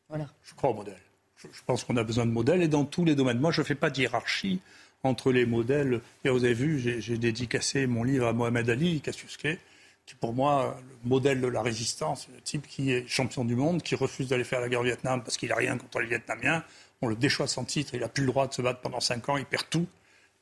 [0.10, 0.28] Voilà.
[0.44, 1.00] Je crois au modèle.
[1.38, 3.40] Je, pense qu'on a besoin de modèles et dans tous les domaines.
[3.40, 4.60] Moi, je ne fais pas de hiérarchie
[5.04, 6.02] entre les modèles.
[6.24, 9.60] Et vous avez vu, j'ai dédicacé mon livre à Mohamed Ali, Clay,
[10.06, 13.82] qui pour moi, le modèle de la résistance, le type qui est champion du monde,
[13.82, 16.64] qui refuse d'aller faire la guerre au Vietnam parce qu'il n'a rien contre les Vietnamiens.
[17.02, 19.28] On le déchoit sans titre, il n'a plus le droit de se battre pendant cinq
[19.30, 19.86] ans, il perd tout,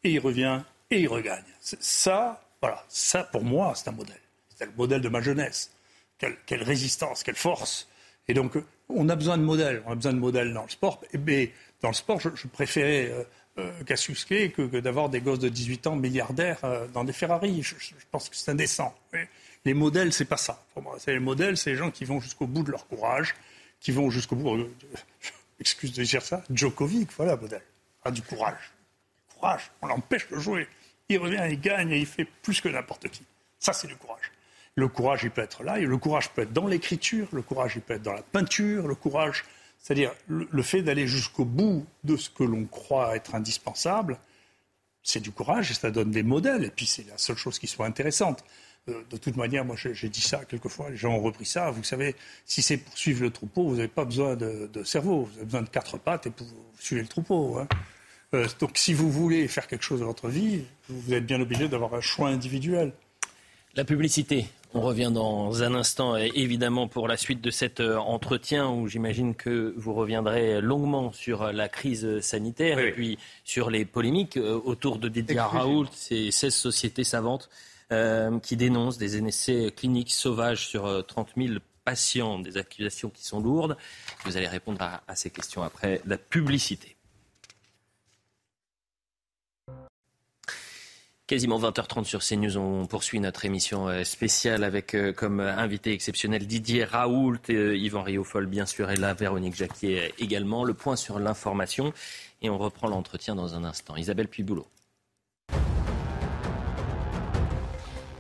[0.03, 1.43] et il revient, et il regagne.
[1.59, 4.19] Ça, voilà, ça pour moi, c'est un modèle.
[4.55, 5.71] C'est le modèle de ma jeunesse
[6.45, 7.87] quelle, résistance, quelle force.
[8.27, 8.53] Et donc,
[8.89, 9.83] on a besoin de modèles.
[9.85, 11.01] On a besoin de modèles dans le sport.
[11.25, 13.23] Mais dans le sport, je, préférais euh,
[13.59, 17.61] euh que, d'avoir des gosses de 18 ans milliardaires euh, dans des Ferrari.
[17.61, 17.75] Je,
[18.11, 18.95] pense que c'est indécent.
[19.65, 20.63] Les modèles, c'est pas ça.
[20.73, 23.35] Pour moi, les modèles, c'est les gens qui vont jusqu'au bout de leur courage,
[23.79, 24.55] qui vont jusqu'au bout.
[24.55, 24.69] Euh,
[25.59, 26.43] excuse de dire ça.
[26.49, 27.61] Djokovic, voilà, modèle.
[28.03, 28.71] Ah, du courage.
[29.35, 29.71] Courage.
[29.81, 30.67] On l'empêche de jouer.
[31.09, 33.23] Il revient, il gagne et il fait plus que n'importe qui.
[33.59, 34.31] Ça, c'est du courage.
[34.75, 37.73] Le courage, il peut être là, et le courage peut être dans l'écriture, le courage,
[37.75, 39.45] il peut être dans la peinture, le courage,
[39.79, 44.17] c'est-à-dire le, fait d'aller jusqu'au bout de ce que l'on croit être indispensable,
[45.03, 47.67] c'est du courage et ça donne des modèles, et puis c'est la seule chose qui
[47.67, 48.43] soit intéressante.
[48.89, 51.69] Euh, de toute manière, moi j'ai dit ça quelquefois, les gens ont repris ça.
[51.71, 55.37] Vous savez, si c'est pour suivre le troupeau, vous n'avez pas besoin de, cerveau, vous
[55.37, 56.47] avez besoin de quatre pattes et pour
[56.79, 57.59] suivre le troupeau.
[57.59, 57.67] Hein.
[58.33, 61.67] Euh, donc si vous voulez faire quelque chose dans votre vie, vous êtes bien obligé
[61.67, 62.93] d'avoir un choix individuel.
[63.75, 68.69] La publicité, on revient dans un instant, évidemment, pour la suite de cet euh, entretien
[68.69, 74.37] où j'imagine que vous reviendrez longuement sur la crise sanitaire et puis sur les polémiques
[74.37, 77.49] euh, autour de Didier Raoult, ces 16 sociétés savantes
[77.91, 83.39] euh, qui dénoncent des essais cliniques sauvages sur 30 000 patients, des accusations qui sont
[83.39, 83.77] lourdes.
[84.25, 86.95] Vous allez répondre à ces questions après la publicité.
[91.25, 96.45] Quasiment 20h30 sur CNews, on poursuit notre émission euh, spéciale avec euh, comme invité exceptionnel
[96.45, 100.65] Didier Raoult, euh, Yvan Riofol bien sûr et là Véronique Jacquier également.
[100.65, 101.93] Le point sur l'information
[102.41, 103.95] et on reprend l'entretien dans un instant.
[103.95, 104.67] Isabelle Puiboulot.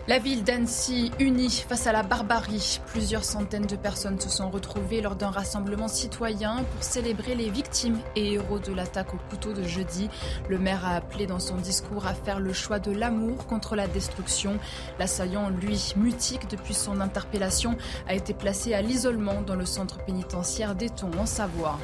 [0.05, 2.81] La ville d'Annecy unie face à la barbarie.
[2.87, 7.99] Plusieurs centaines de personnes se sont retrouvées lors d'un rassemblement citoyen pour célébrer les victimes
[8.17, 10.09] et héros de l'attaque au couteau de jeudi.
[10.49, 13.87] Le maire a appelé dans son discours à faire le choix de l'amour contre la
[13.87, 14.59] destruction.
[14.99, 20.75] L'assaillant, lui, mutique depuis son interpellation, a été placé à l'isolement dans le centre pénitentiaire
[20.75, 21.79] d'Eton en Savoie.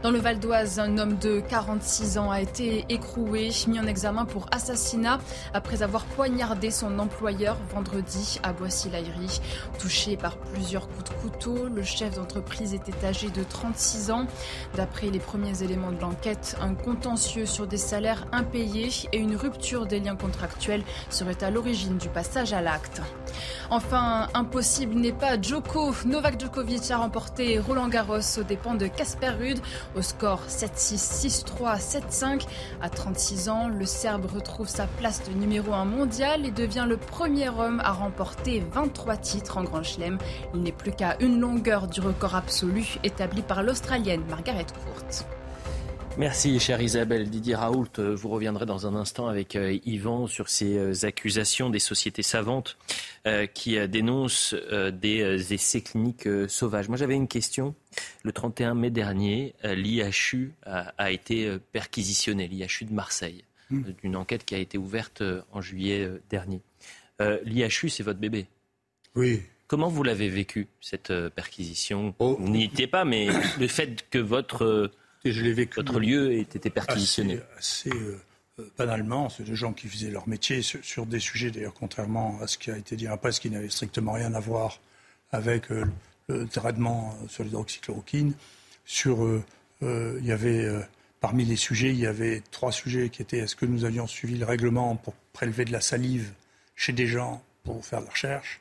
[0.00, 4.26] Dans le Val d'Oise, un homme de 46 ans a été écroué, mis en examen
[4.26, 5.18] pour assassinat
[5.52, 9.40] après avoir poignardé son employeur vendredi à Boissy-l'Aillerie.
[9.80, 14.28] Touché par plusieurs coups de couteau, le chef d'entreprise était âgé de 36 ans.
[14.76, 19.86] D'après les premiers éléments de l'enquête, un contentieux sur des salaires impayés et une rupture
[19.86, 23.02] des liens contractuels seraient à l'origine du passage à l'acte.
[23.70, 25.92] Enfin, impossible n'est pas Djoko.
[26.06, 29.60] Novak Djokovic a remporté Roland Garros aux dépens de Casper Ruud
[29.96, 32.46] au score 7-6, 6-3, 7-5.
[32.80, 36.96] À 36 ans, le Serbe retrouve sa place de numéro 1 mondial et devient le
[36.96, 40.18] premier homme à remporter 23 titres en Grand Chelem.
[40.54, 45.37] Il n'est plus qu'à une longueur du record absolu établi par l'Australienne Margaret Court.
[46.18, 47.30] Merci, chère Isabelle.
[47.30, 51.70] Didier Raoult, euh, vous reviendrez dans un instant avec euh, Yvan sur ces euh, accusations
[51.70, 52.76] des sociétés savantes
[53.52, 54.54] qui dénoncent
[54.92, 56.88] des essais cliniques sauvages.
[56.88, 57.74] Moi, j'avais une question.
[58.22, 63.82] Le 31 mai dernier, l'IHU a, été perquisitionné, l'IHU de Marseille, hmm.
[64.02, 66.62] d'une enquête qui a été ouverte en juillet dernier.
[67.44, 68.46] L'IHU, c'est votre bébé.
[69.14, 69.42] Oui.
[69.66, 72.14] Comment vous l'avez vécu, cette perquisition?
[72.18, 72.38] Oh.
[72.40, 73.28] Vous n'y étiez pas, mais
[73.60, 74.90] le fait que votre
[75.32, 75.76] je l'ai vécu.
[75.76, 77.40] Votre lieu ait été perquisitionné.
[77.58, 78.18] Assez, euh,
[78.58, 82.46] euh, banalement, c'est des gens qui faisaient leur métier sur, des sujets, d'ailleurs, contrairement à
[82.46, 84.80] ce qui a été dit après, ce qui n'avait strictement rien à voir
[85.30, 85.84] avec euh,
[86.28, 88.32] le traitement sur l'hydroxychloroquine.
[88.84, 89.42] Sur,
[89.82, 90.66] il y avait,
[91.20, 94.36] parmi les sujets, il y avait trois sujets qui étaient est-ce que nous avions suivi
[94.36, 96.32] le règlement pour prélever de la salive
[96.74, 98.60] chez des gens pour faire de la recherche?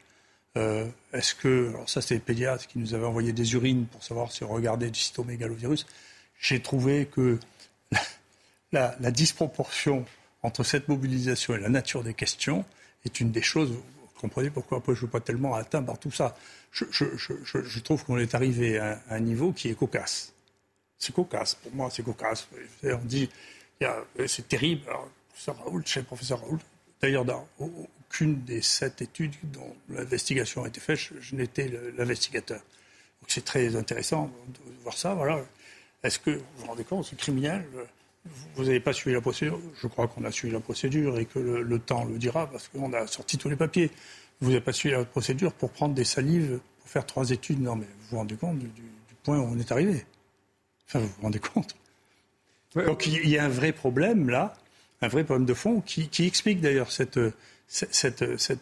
[0.55, 4.33] Est-ce que, alors ça c'était les pédiatres qui nous avaient envoyé des urines pour savoir
[4.33, 5.85] si on regardait du cytomégalovirus
[6.39, 7.39] j'ai trouvé que
[8.71, 10.05] la, disproportion
[10.43, 12.65] entre cette mobilisation et la nature des questions
[13.05, 13.71] est une des choses.
[13.71, 16.35] Vous comprenez pourquoi je ne suis pas tellement atteint par tout ça.
[16.71, 20.33] Je, trouve qu'on est arrivé à, un niveau qui est cocasse.
[20.97, 22.47] C'est cocasse, pour moi, c'est cocasse.
[22.83, 23.29] On dit,
[24.27, 24.83] c'est terrible.
[24.87, 26.59] Alors, professeur Raoult, chez professeur Raoult,
[27.01, 32.59] d'ailleurs, dans aucune des sept études dont l'investigation a été faite, je, n'étais l'investigateur.
[33.21, 35.13] Donc c'est très intéressant de voir ça.
[35.13, 35.43] Voilà.
[36.07, 37.65] Est-ce que vous vous rendez compte, c'est criminel
[38.55, 39.59] Vous n'avez pas suivi la procédure?
[39.81, 42.93] Je crois qu'on a suivi la procédure et que le, temps le dira parce qu'on
[42.93, 43.91] a sorti tous les papiers.
[44.39, 47.61] Vous n'avez pas suivi la procédure pour prendre des salives pour faire trois études.
[47.61, 48.69] Non, mais vous vous rendez compte du,
[49.21, 50.05] point où on est arrivé?
[50.87, 51.75] Enfin, vous vous rendez compte?
[52.73, 54.53] Donc il y a un vrai problème là,
[55.01, 57.19] un vrai problème de fond qui, explique d'ailleurs cette,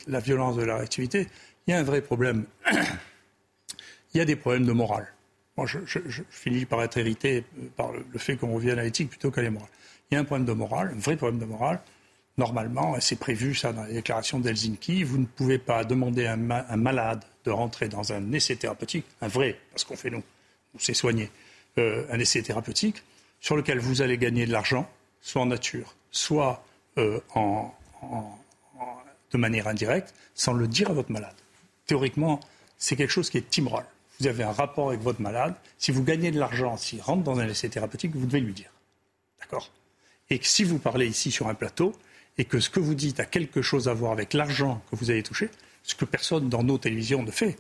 [0.08, 1.28] la violence de la réactivité.
[1.68, 2.46] Il y a un vrai problème.
[2.72, 5.15] il y a des problèmes de morale.
[5.58, 7.46] Moi, je, finis par être irrité
[7.78, 9.70] par le, fait qu'on revienne à l'éthique plutôt qu'à la morale.
[10.12, 11.80] Il y a un problème de morale, un vrai problème de morale.
[12.38, 16.34] Normalement, et c'est prévu ça dans la déclaration d'Helsinki, vous ne pouvez pas demander à
[16.34, 20.22] un, malade de rentrer dans un essai thérapeutique, un vrai, parce qu'on fait nous,
[20.74, 21.32] on s'est soigné,
[21.78, 23.04] euh, un essai thérapeutique
[23.40, 24.90] sur lequel vous allez gagner de l'argent,
[25.22, 26.66] soit en nature, soit
[26.98, 27.22] euh,
[29.32, 31.36] de manière indirecte, sans le dire à votre malade.
[31.86, 32.42] Théoriquement,
[32.78, 33.86] c'est quelque chose qui est immoral
[34.20, 37.40] vous avez un rapport avec votre malade, si vous gagnez de l'argent, s'il rentre dans
[37.40, 38.70] un essai thérapeutique, vous devez lui dire.
[39.40, 39.72] D'accord?
[40.30, 41.94] Et que si vous parlez ici sur un plateau,
[42.38, 45.10] et que ce que vous dites a quelque chose à voir avec l'argent que vous
[45.10, 45.50] avez touché,
[45.84, 47.58] ce que personne dans nos télévisions ne fait,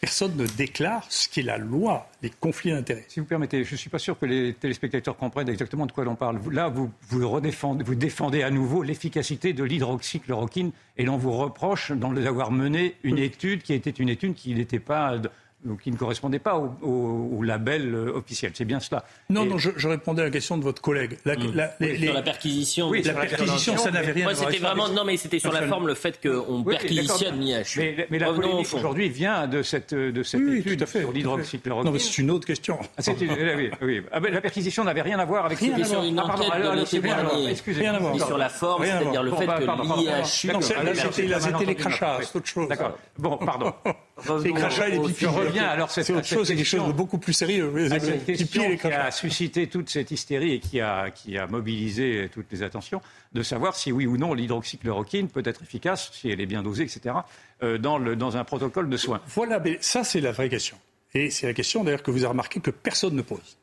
[0.00, 3.04] personne ne déclare ce qui est la loi, les conflits d'intérêts.
[3.08, 6.04] Si vous permettez, je ne suis pas sûr que les téléspectateurs comprennent exactement de quoi
[6.04, 6.40] l'on parle.
[6.52, 12.52] Là, vous, vous, vous défendez à nouveau l'efficacité de l'hydroxychloroquine et l'on vous reproche d'avoir
[12.52, 15.18] mené une étude qui était une étude qui n'était pas
[15.64, 18.52] donc qui ne correspondait pas au, label euh, officiel.
[18.54, 19.04] C'est bien cela.
[19.30, 21.18] Non, non, je, répondais à la question de votre collègue.
[21.24, 22.88] La, sur la perquisition.
[22.88, 24.50] Oui, la perquisition, ça n'avait rien à voir.
[24.50, 27.76] C'était vraiment non, mais c'était sur la forme le fait qu'on perquisitionne l'IH.
[27.76, 31.86] Mais, mais la polémique aujourd'hui vient de cette de cette étude sur l'hydroxychloroquine.
[31.86, 32.78] Non, mais c'est une autre question.
[32.96, 34.02] Ah, oui, oui.
[34.12, 35.58] Ah, la perquisition n'avait rien à voir avec.
[35.58, 37.50] C'était sur une enquête de l'été dernier.
[37.50, 38.26] Excusez-moi.
[38.26, 41.40] Sur la forme, c'est-à-dire le fait que l'IHU.
[41.40, 42.68] C'était les crachats, c'est autre chose.
[42.68, 42.96] D'accord.
[43.18, 43.72] Bon, pardon.
[44.42, 45.26] Les crachats et les pipis
[45.58, 47.70] alors c'est autre chose, c'est quelque chose de beaucoup plus sérieux.
[47.88, 52.50] cette question qui a suscité toute cette hystérie et qui a, qui a mobilisé toutes
[52.50, 53.02] les attentions,
[53.34, 56.84] de savoir si oui ou non l'hydroxychloroquine peut être efficace, si elle est bien dosée,
[56.84, 57.14] etc.,
[57.62, 59.20] euh, dans, le, dans un protocole de soins.
[59.28, 60.78] Voilà, mais ça c'est la vraie question.
[61.14, 63.58] Et c'est la question d'ailleurs que vous avez remarqué que personne ne pose.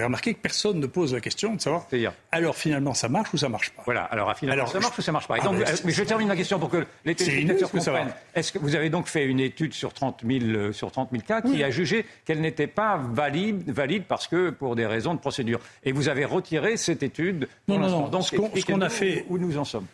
[0.00, 1.86] Avez remarqué que personne ne pose la question de savoir.
[2.32, 4.04] Alors finalement, ça marche ou ça marche pas Voilà.
[4.04, 5.36] Alors finalement, ça marche ou ça marche pas.
[5.40, 8.12] Ah, donc, euh, mais je termine la question pour que les téléspectateurs comprennent.
[8.34, 11.22] Est-ce que vous avez donc fait une étude sur 30 000 euh, sur 30 000
[11.26, 15.20] cas qui a jugé qu'elle n'était pas valide, valide parce que pour des raisons de
[15.20, 15.60] procédure?
[15.84, 17.48] Et vous avez retiré cette étude.
[17.68, 18.08] non, non, non.
[18.08, 19.86] Donc, ce qu'on a fait, où nous en sommes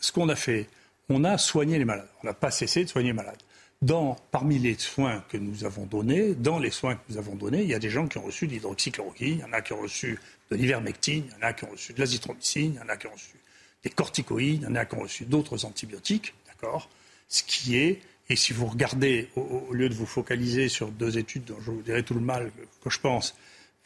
[0.00, 0.68] Ce qu'on a fait,
[1.08, 2.08] on a soigné les malades.
[2.22, 3.36] On n'a pas cessé de soigner les malades
[3.82, 7.62] dans, parmi les soins que nous avons donnés, dans les soins que nous avons donnés,
[7.62, 9.72] il y a des gens qui ont reçu de l'hydroxychloroquine, il y en a qui
[9.74, 10.18] ont reçu
[10.50, 12.96] de l'ivermectine, il y en a qui ont reçu de l'azithromycine, il y en a
[12.96, 13.36] qui ont reçu
[13.84, 16.88] des corticoïdes, il y en a qui ont reçu d'autres antibiotiques, d'accord?
[17.28, 21.44] Ce qui est, et si vous regardez, au, lieu de vous focaliser sur deux études
[21.44, 22.50] dont je vous dirai tout le mal
[22.82, 23.36] que je pense,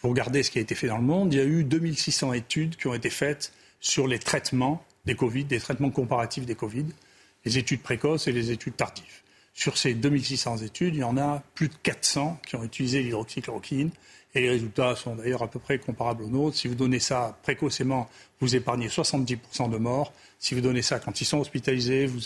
[0.00, 2.32] vous regardez ce qui a été fait dans le monde, il y a eu 2600
[2.32, 6.86] études qui ont été faites sur les traitements des Covid, des traitements comparatifs des Covid,
[7.44, 9.22] les études précoces et les études tardives.
[9.54, 13.90] Sur ces 2600 études, il y en a plus de 400 qui ont utilisé l'hydroxychloroquine.
[14.34, 16.56] Et les résultats sont d'ailleurs à peu près comparables aux nôtres.
[16.56, 18.08] Si vous donnez ça précocement,
[18.40, 20.12] vous épargnez 70% de morts.
[20.38, 22.20] Si vous donnez ça quand ils sont hospitalisés, vous,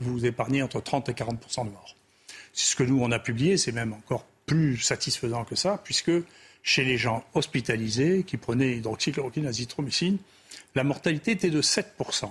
[0.00, 1.96] vous, épargnez entre 30 et 40% de morts.
[2.52, 3.56] Ce que nous, on a publié.
[3.56, 6.12] C'est même encore plus satisfaisant que ça, puisque
[6.62, 10.18] chez les gens hospitalisés qui prenaient hydroxychloroquine, azithromycine,
[10.74, 12.30] la mortalité était de 7%,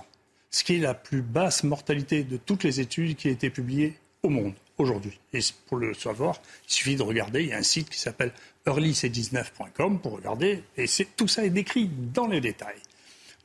[0.50, 3.96] ce qui est la plus basse mortalité de toutes les études qui ont été publiées
[4.22, 5.18] au monde aujourd'hui.
[5.32, 7.42] Et pour le savoir, il suffit de regarder.
[7.42, 8.32] Il y a un site qui s'appelle
[8.66, 10.62] earlyc19.com pour regarder.
[10.76, 12.80] Et tout ça est décrit dans les détails.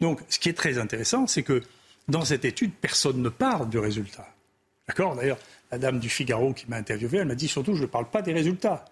[0.01, 1.61] Donc, ce qui est très intéressant, c'est que
[2.07, 4.27] dans cette étude, personne ne parle du résultat.
[4.87, 5.15] D'accord?
[5.15, 5.39] D'ailleurs,
[5.71, 8.21] la dame du Figaro qui m'a interviewé, elle m'a dit surtout, je ne parle pas
[8.21, 8.85] des résultats.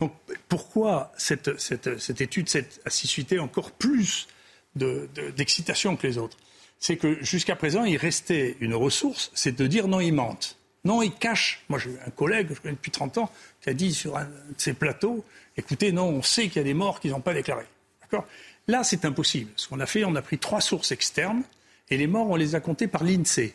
[0.00, 0.12] Donc,
[0.48, 2.48] pourquoi cette, cette, étude
[2.84, 4.28] a suscité encore plus
[4.74, 6.38] d'excitation que les autres?
[6.78, 10.56] C'est que jusqu'à présent, il restait une ressource, c'est de dire non, ils mentent.
[10.84, 11.62] Non, il cache.
[11.68, 14.24] Moi, j'ai un collègue que je connais depuis 30 ans qui a dit sur un
[14.24, 15.24] de ses plateaux
[15.60, 17.66] écoutez, non, on sait qu'il y a des morts qu'ils n'ont pas déclarés.
[18.02, 18.26] D'accord?
[18.66, 19.50] Là, c'est impossible.
[19.56, 21.42] Ce qu'on a fait, on a pris trois sources externes
[21.88, 23.54] et les morts, on les a comptés par l'INSEE.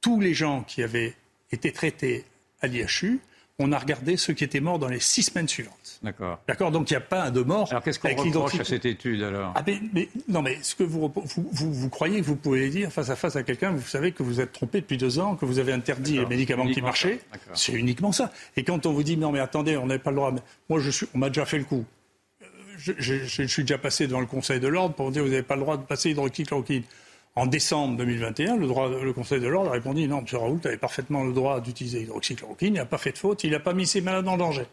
[0.00, 1.14] Tous les gens qui avaient
[1.52, 2.24] été traités
[2.60, 3.20] à l'IHU
[3.60, 6.00] on a regardé ceux qui étaient morts dans les six semaines suivantes.
[6.02, 6.40] D'accord.
[6.48, 7.68] D'accord Donc il n'y a pas de mort.
[7.70, 11.12] Alors qu'est-ce qu'on reproche à cette étude alors ah, mais, Non mais ce que vous,
[11.14, 14.40] vous, croyez que vous pouvez dire face à face à quelqu'un, vous savez que vous
[14.40, 17.20] êtes trompé depuis deux ans, que vous avez interdit les médicaments qui marchaient.
[17.52, 18.32] C'est uniquement ça.
[18.56, 20.34] Et quand on vous dit non mais attendez, on n'avait pas le droit.
[20.70, 21.84] Moi je suis, on m'a déjà fait le coup.
[22.42, 22.46] Euh,
[22.98, 25.62] je, suis déjà passé devant le Conseil de l'ordre pour dire vous n'avez pas le
[25.62, 26.84] droit de passer hydroxychloroquine.
[27.36, 30.26] En décembre 2021, le, Conseil de l'ordre a répondu non, M.
[30.32, 33.60] Raoult avait parfaitement le droit d'utiliser l'hydroxychloroquine, il n'a pas fait de faute, il n'a
[33.60, 34.66] pas mis ses malades en danger.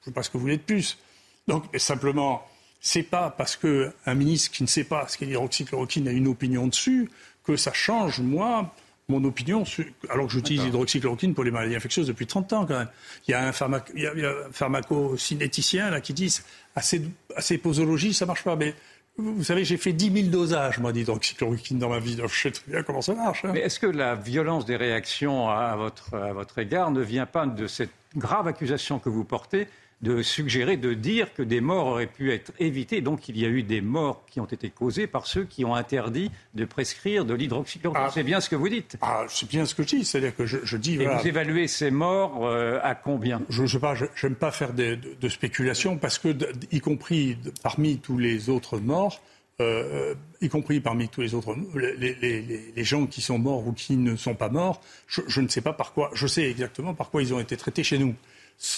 [0.00, 0.98] Je ne sais pas ce que vous voulez de plus.
[1.46, 2.44] Donc, simplement,
[2.80, 6.66] c'est pas parce qu'un ministre qui ne sait pas ce qu'est l'hydroxychloroquine a une opinion
[6.66, 7.08] dessus
[7.44, 8.74] que ça change, moi,
[9.08, 9.64] mon opinion,
[10.10, 12.88] alors que j'utilise l'hydroxychloroquine pour les maladies infectieuses depuis 30 ans quand même.
[13.28, 13.52] Il y a un,
[14.52, 16.36] pharmacocinéticien là, qui dit
[16.74, 17.02] à ces,
[17.36, 18.56] à ces posologies, ça marche pas.
[18.56, 18.74] Mais
[19.18, 22.16] vous savez, j'ai fait 10 000 dosages, moi, d'hydroxychloroquine dans ma vie.
[22.16, 23.44] Donc je sais très bien comment ça marche.
[23.44, 23.50] Hein.
[23.52, 27.90] Mais est-ce que la violence des réactions à votre égard ne vient pas de cette
[28.16, 29.68] grave accusation que vous portez
[30.02, 33.00] de suggérer, de dire que des morts auraient pu être évitées.
[33.00, 35.74] Donc il y a eu des morts qui ont été causées par ceux qui ont
[35.74, 38.06] interdit de prescrire de l'hydroxychloroquine.
[38.08, 38.10] Ah.
[38.12, 38.96] c'est bien ce que vous dites.
[39.00, 40.04] Ah, c'est bien ce que je dis.
[40.04, 40.94] C'est-à-dire que je, dis.
[40.94, 43.42] Et vous évaluez ces morts euh, à combien?
[43.48, 43.94] Je n'aime pas,
[44.38, 46.34] pas faire de, de, spéculation parce que,
[46.72, 49.20] y compris parmi tous les autres morts,
[49.62, 52.42] euh, y compris parmi tous les autres, les, les,
[52.74, 55.60] les, gens qui sont morts ou qui ne sont pas morts, je, je, ne sais
[55.60, 58.14] pas par quoi, je sais exactement par quoi ils ont été traités chez nous.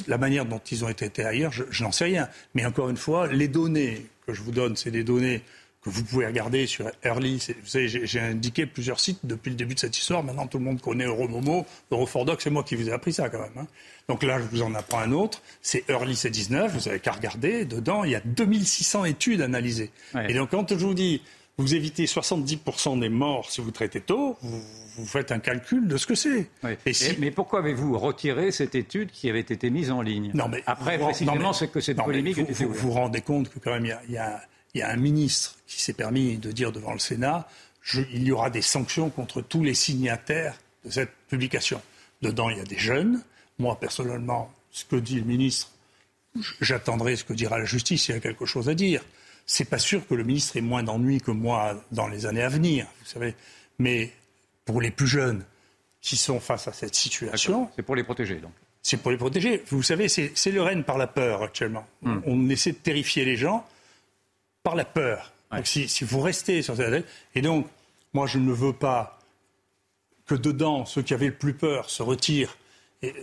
[0.06, 2.28] La manière dont ils ont été traités ailleurs, je, n'en sais rien.
[2.54, 5.42] Mais encore une fois, les données que je vous donne, c'est des données
[5.84, 7.36] que vous pouvez regarder sur Early.
[7.60, 10.22] Vous savez, j'ai indiqué plusieurs sites depuis le début de cette histoire.
[10.22, 12.40] Maintenant, tout le monde connaît Euromomo, Eurofordoc.
[12.40, 13.58] C'est moi qui vous ai appris ça quand même.
[13.58, 13.66] Hein.
[14.08, 15.42] Donc là, je vous en apprends un autre.
[15.62, 16.68] C'est Early C19.
[16.68, 17.64] Vous n'avez qu'à regarder.
[17.66, 19.90] Dedans, il y a 2600 études analysées.
[20.28, 21.20] Et donc, quand je vous dis
[21.56, 26.06] vous évitez 70% des morts si vous traitez tôt, vous, faites un calcul de ce
[26.06, 26.50] que c'est.
[27.18, 30.32] Mais pourquoi avez-vous retiré cette étude qui avait été mise en ligne?
[30.34, 32.38] Non, mais Après, précisément, c'est que cette polémique...
[32.38, 35.92] Vous vous, vous, rendez compte que quand même, il y a, un ministre qui s'est
[35.92, 37.48] permis de dire devant le Sénat,
[37.94, 41.80] il y aura des sanctions contre tous les signataires de cette publication.
[42.22, 43.22] Dedans, il y a des jeunes.
[43.58, 45.70] Moi, personnellement, ce que dit le ministre,
[46.60, 49.02] j'attendrai ce que dira la justice s'il y a quelque chose à dire
[49.46, 52.48] c'est pas sûr que le ministre ait moins d'ennuis que moi dans les années à
[52.48, 53.34] venir, vous savez.
[53.78, 54.10] Mais
[54.64, 55.44] pour les plus jeunes
[56.00, 57.70] qui sont face à cette situation.
[57.76, 58.52] C'est pour les protéger, donc.
[58.82, 59.62] C'est pour les protéger.
[59.68, 61.86] Vous savez, c'est le règne par la peur actuellement.
[62.02, 62.20] Hmm.
[62.26, 63.66] On essaie de terrifier les gens
[64.62, 65.32] par la peur.
[65.64, 67.06] Si, vous restez sur cette.
[67.34, 67.66] Et donc,
[68.12, 69.18] moi, je ne veux pas
[70.26, 72.56] que dedans, ceux qui avaient le plus peur se retirent.
[73.02, 73.14] Et,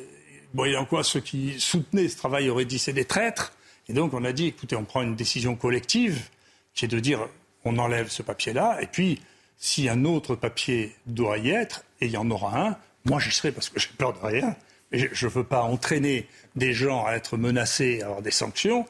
[0.53, 3.53] bon, y a quoi Ceux qui soutenaient ce travail auraient dit c'est des traîtres.
[3.89, 6.29] Et donc on a dit, écoutez, on prend une décision collective
[6.73, 7.27] qui est de dire,
[7.65, 9.19] on enlève ce papier-là, et puis
[9.57, 13.31] si un autre papier doit y être, et il y en aura un, moi j'y
[13.31, 14.55] serai parce que j'ai peur de rien.
[14.93, 18.85] Et je ne veux pas entraîner des gens à être menacés, à avoir des sanctions,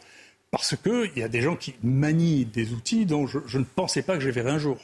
[0.52, 4.16] parce qu'il y a des gens qui manient des outils dont je, ne pensais pas
[4.16, 4.78] que je verrais un jour.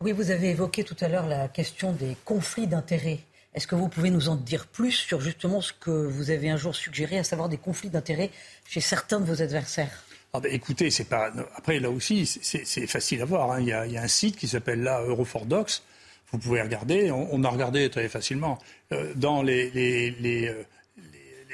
[0.00, 3.18] Oui, vous avez évoqué tout à l'heure la question des conflits d'intérêts.
[3.54, 6.56] Est-ce que vous pouvez nous en dire plus sur justement ce que vous avez un
[6.56, 8.30] jour suggéré, à savoir des conflits d'intérêts
[8.66, 10.04] chez certains de vos adversaires?
[10.32, 11.32] Ah ben, écoutez, c'est pas.
[11.54, 13.52] Après, là aussi, c'est facile à voir.
[13.52, 13.60] Hein.
[13.60, 15.84] Il, y a, un site qui s'appelle là Eurofordox.
[16.32, 17.12] Vous pouvez regarder.
[17.12, 18.58] On, a regardé très facilement
[18.92, 20.64] euh, dans les, les, les, euh,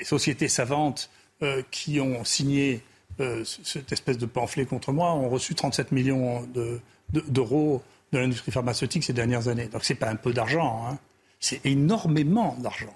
[0.02, 1.10] sociétés savantes
[1.42, 2.80] euh, qui ont signé
[3.44, 6.46] cette espèce de pamphlet contre moi ont reçu 37 millions
[7.14, 9.66] d'euros de, de l'industrie pharmaceutique ces dernières années.
[9.66, 10.86] Donc c'est pas un peu d'argent.
[10.86, 10.98] Hein.
[11.38, 12.94] C'est énormément d'argent.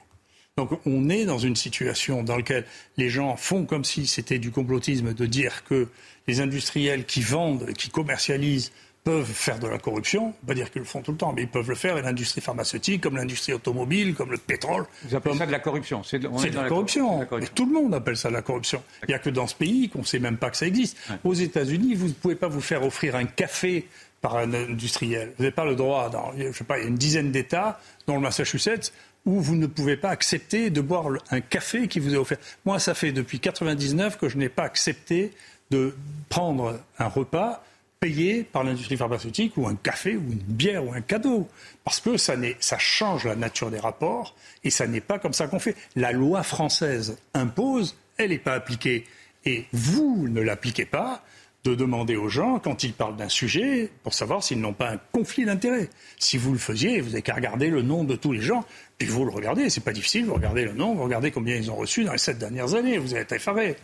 [0.56, 2.64] Donc on est dans une situation dans laquelle
[2.96, 5.88] les gens font comme si c'était du complotisme de dire que
[6.28, 8.70] les industriels qui vendent, qui commercialisent,
[9.04, 11.48] peuvent faire de la corruption, pas dire qu'ils le font tout le temps, mais ils
[11.48, 14.86] peuvent le faire, et l'industrie pharmaceutique, comme l'industrie automobile, comme le pétrole.
[15.04, 17.26] Vous appelez ça de la corruption C'est de, la, corruption.
[17.54, 18.82] tout le monde appelle ça de la corruption.
[19.02, 20.96] Il n'y a que dans ce pays qu'on ne sait même pas que ça existe.
[21.22, 23.86] Aux États-Unis, vous ne pouvez pas vous faire offrir un café
[24.22, 25.34] par un industriel.
[25.36, 27.78] Vous n'avez pas le droit, dans, je sais pas, il y a une dizaine d'États,
[28.06, 28.90] dont le Massachusetts,
[29.26, 32.38] où vous ne pouvez pas accepter de boire un café qui vous est offert.
[32.64, 35.32] Moi, ça fait depuis 99 que je n'ai pas accepté
[35.70, 35.94] de
[36.30, 37.62] prendre un repas
[38.04, 41.48] payé par l'industrie pharmaceutique ou un café ou une bière ou un cadeau.
[41.84, 42.36] Parce que ça,
[42.78, 45.74] change la nature des rapports et ça n'est pas comme ça qu'on fait.
[45.96, 49.06] La loi française impose, elle n'est pas appliquée.
[49.46, 51.24] Et vous ne l'appliquez pas
[51.64, 54.98] de demander aux gens, quand ils parlent d'un sujet, pour savoir s'ils n'ont pas un
[55.12, 55.88] conflit d'intérêts.
[56.18, 58.66] Si vous le faisiez, vous n'avez qu'à regarder le nom de tous les gens,
[58.98, 61.70] puis vous le regardez, c'est pas difficile, vous regardez le nom, vous regardez combien ils
[61.70, 63.76] ont reçu dans les sept dernières années, vous être effaré.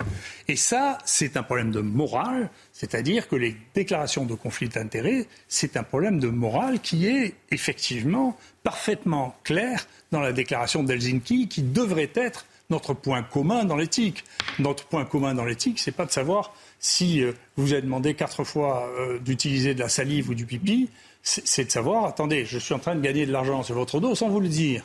[0.47, 5.78] Et ça, c'est un problème de morale, c'est-à-dire que les déclarations de conflit d'intérêts, c'est
[5.78, 12.11] un problème de morale qui est effectivement parfaitement clair dans la déclaration d'Helsinki, qui devrait
[12.14, 14.24] être notre point commun dans l'éthique.
[14.59, 18.43] Notre point commun dans l'éthique, c'est pas de savoir si euh, vous avez demandé quatre
[18.43, 20.89] fois euh, d'utiliser de la salive ou du pipi,
[21.22, 24.14] c'est de savoir, attendez, je suis en train de gagner de l'argent sur votre dos
[24.14, 24.83] sans vous le dire.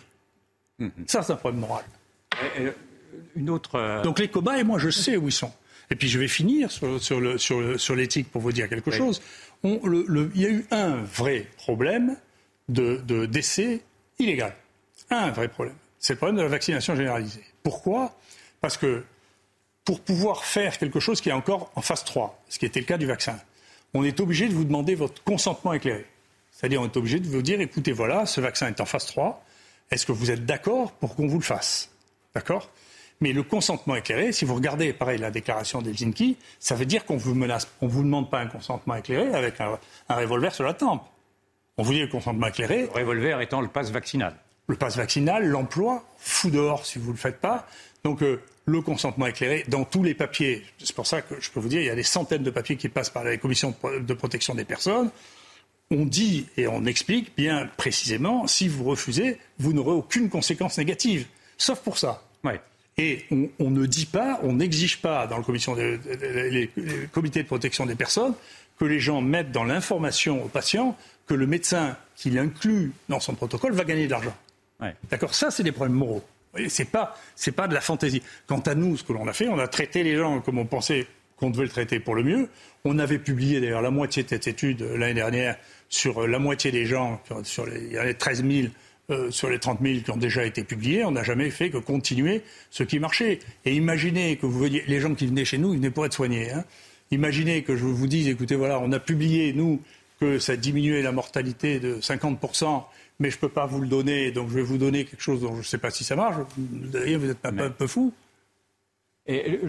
[0.80, 0.92] Mhm.
[1.08, 1.86] Ça, c'est un problème moral.
[3.38, 3.76] une autre.
[3.76, 5.52] Euh, Donc les cobayes, moi, je sais où ils sont.
[5.90, 9.22] Et puis je vais finir sur, l'éthique pour vous dire quelque chose.
[9.64, 12.18] il y a eu un vrai problème
[12.68, 13.82] de, de décès
[14.20, 14.56] illégal.
[15.12, 15.76] Un vrai problème.
[16.00, 17.44] C'est le problème de la vaccination généralisée.
[17.64, 18.18] Pourquoi?
[18.62, 19.04] Parce que
[19.86, 22.86] pour pouvoir faire quelque chose qui est encore en phase 3, ce qui était le
[22.86, 23.40] cas du vaccin,
[23.94, 26.06] on est obligé de vous demander votre consentement éclairé.
[26.52, 29.44] C'est-à-dire, on est obligé de vous dire, écoutez, voilà, ce vaccin est en phase 3,
[29.92, 31.92] est-ce que vous êtes d'accord pour qu'on vous le fasse?
[32.34, 32.70] D'accord?
[33.22, 37.18] Mais le consentement éclairé, si vous regardez, pareil, la déclaration d'Helsinki, ça veut dire qu'on
[37.18, 39.80] vous menace, on vous demande pas un consentement éclairé avec un,
[40.10, 41.04] un revolver sur la tempe.
[41.78, 42.84] On vous dit le consentement éclairé.
[42.84, 44.36] Le revolver étant le passe vaccinal.
[44.68, 47.68] Le passe vaccinal, l'emploi, fou dehors si vous ne le faites pas.
[48.06, 50.64] Donc, euh, le consentement éclairé dans tous les papiers.
[50.78, 52.78] C'est pour ça que je peux vous dire, il y a des centaines de papiers
[52.78, 55.10] qui passent par la commission de protection des personnes.
[55.90, 61.26] On dit et on explique bien précisément, si vous refusez, vous n'aurez aucune conséquence négative,
[61.58, 62.24] sauf pour ça.
[62.98, 63.26] Et
[63.60, 66.00] on, ne dit pas, on n'exige pas dans le commission de,
[66.50, 66.70] les,
[67.12, 68.34] comités de protection des personnes
[68.80, 70.96] que les gens mettent dans l'information aux patients
[71.28, 74.36] que le médecin qui l'inclut dans son protocole va gagner de l'argent.
[75.10, 75.34] D'accord?
[75.34, 76.24] Ça, c'est des problèmes moraux.
[76.68, 78.22] C'est pas, c'est pas de la fantaisie.
[78.48, 80.66] Quant à nous, ce que l'on a fait, on a traité les gens comme on
[80.66, 82.50] pensait qu'on devait le traiter pour le mieux.
[82.84, 85.58] On avait publié d'ailleurs la moitié de cette étude euh, l'année dernière
[85.90, 88.68] sur euh, la moitié des gens, sur les, il y a les 13 000
[89.12, 91.78] euh, sur les 30 000 qui ont déjà été publiés, on n'a jamais fait que
[91.78, 92.42] continuer
[92.72, 93.40] ce qui marchait.
[93.64, 96.14] Et imaginez que vous veniez, les gens qui venaient chez nous, ils venaient pour être
[96.14, 96.52] soignés.
[96.52, 96.64] Hein.
[97.12, 99.80] Imaginez que je vous dise, écoutez, voilà, on a publié, nous,
[100.20, 102.40] que ça diminuait la mortalité de 50
[103.20, 105.42] mais je ne peux pas vous le donner, donc je vais vous donner quelque chose
[105.42, 106.36] dont je ne sais pas si ça marche.
[106.58, 108.14] D'ailleurs, vous êtes un, un peu fou.
[109.28, 109.60] Et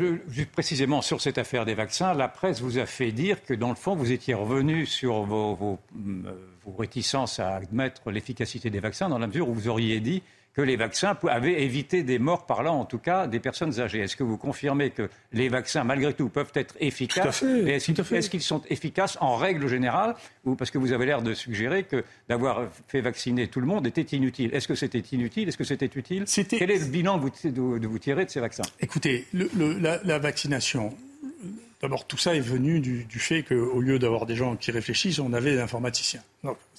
[0.53, 3.75] précisément sur cette affaire des vaccins, la presse vous a fait dire que dans le
[3.75, 6.33] fond, vous étiez revenu sur vos, vos euh,
[6.77, 10.23] réticences à admettre l'efficacité des vaccins, dans la mesure où vous auriez dit
[10.57, 14.01] que les vaccins avaient évité des morts, par là en tout cas des personnes âgées.
[14.01, 18.63] Est-ce que vous confirmez que les vaccins, malgré tout, peuvent être efficaces Est-ce qu'ils sont
[18.71, 20.15] efficaces en règle générale
[20.47, 23.87] ou parce que vous avez l'air de suggérer que d'avoir fait vacciner tout le monde
[23.87, 25.47] était inutile Est-ce que c'était inutile?
[25.47, 26.25] Est-ce que c'était utile?
[26.49, 28.63] Quel est le bilan que vous, de, vous tirer de ces vaccins?
[28.81, 30.97] Écoutez, la, vaccination,
[31.83, 35.19] D'abord, tout ça est venu du, du fait qu'au lieu d'avoir des gens qui réfléchissent,
[35.19, 36.23] on avait des informaticiens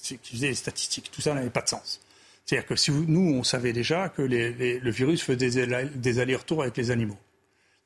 [0.02, 1.12] qui faisaient les statistiques.
[1.12, 2.00] Tout ça n'avait pas de sens.
[2.48, 6.90] C'est-à-dire que si nous, on savait déjà que le virus faisait des, allers-retours avec les
[6.90, 7.18] animaux.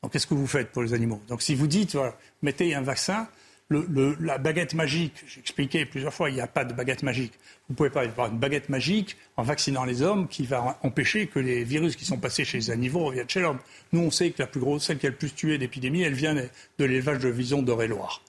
[0.01, 1.21] Donc qu'est-ce que vous faites pour les animaux?
[1.27, 1.99] Donc si vous dites,
[2.43, 3.27] mettez un vaccin,
[3.71, 7.33] la baguette magique, j'ai expliqué plusieurs fois, il n'y a pas de baguette magique.
[7.67, 11.27] Vous ne pouvez pas avoir une baguette magique en vaccinant les hommes qui va empêcher
[11.27, 13.59] que les virus qui sont passés chez les animaux reviennent chez l'homme.
[13.91, 16.15] Nous, on sait que la plus grosse, celle qui a le plus tué d'épidémie, elle
[16.15, 18.23] vient de l'élevage de vison d'Eure-et-Loire.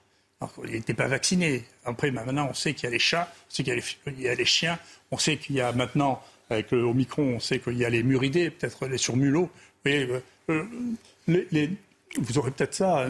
[0.64, 1.64] Il n'était pas vacciné.
[1.84, 4.44] Après, maintenant, on sait qu'il y a les chats, on sait qu'il y, a les
[4.44, 4.78] chiens,
[5.10, 8.02] on sait qu'il y a maintenant, avec le Omicron, on sait qu'il y a les
[8.02, 9.50] muridés, peut-être les surmulots.
[9.86, 10.20] Euh,
[10.50, 10.64] euh,
[12.18, 13.06] vous aurez peut-être ça,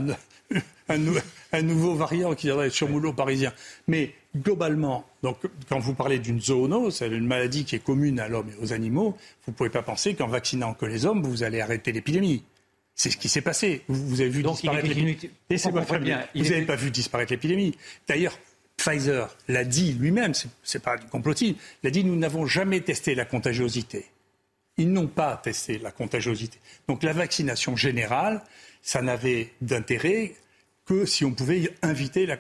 [0.89, 0.99] un,
[1.63, 3.53] nouveau variant qui viendrait sur moulot parisien.
[3.89, 5.05] Mais globalement,
[5.69, 8.73] quand vous parlez d'une zoonose, c'est une maladie qui est commune à l'homme et aux
[8.73, 9.17] animaux,
[9.47, 12.45] vous ne pouvez pas penser qu'en vaccinant que les hommes, vous allez arrêter l'épidémie.
[12.95, 13.83] C'est ce qui s'est passé.
[13.89, 15.19] Vous, avez vu disparaître l'épidémie.
[16.35, 17.77] Vous n'avez pas vu disparaître l'épidémie.
[18.07, 18.39] D'ailleurs,
[18.77, 20.33] Pfizer l'a dit lui-même,
[20.63, 24.07] c'est pas du complotisme, il a dit nous n'avons jamais testé la contagiosité.
[24.77, 26.59] Ils n'ont pas testé la contagiosité.
[26.89, 28.43] Donc la vaccination générale,
[28.83, 30.35] ça n'avait d'intérêt
[30.85, 32.37] que si on pouvait éviter la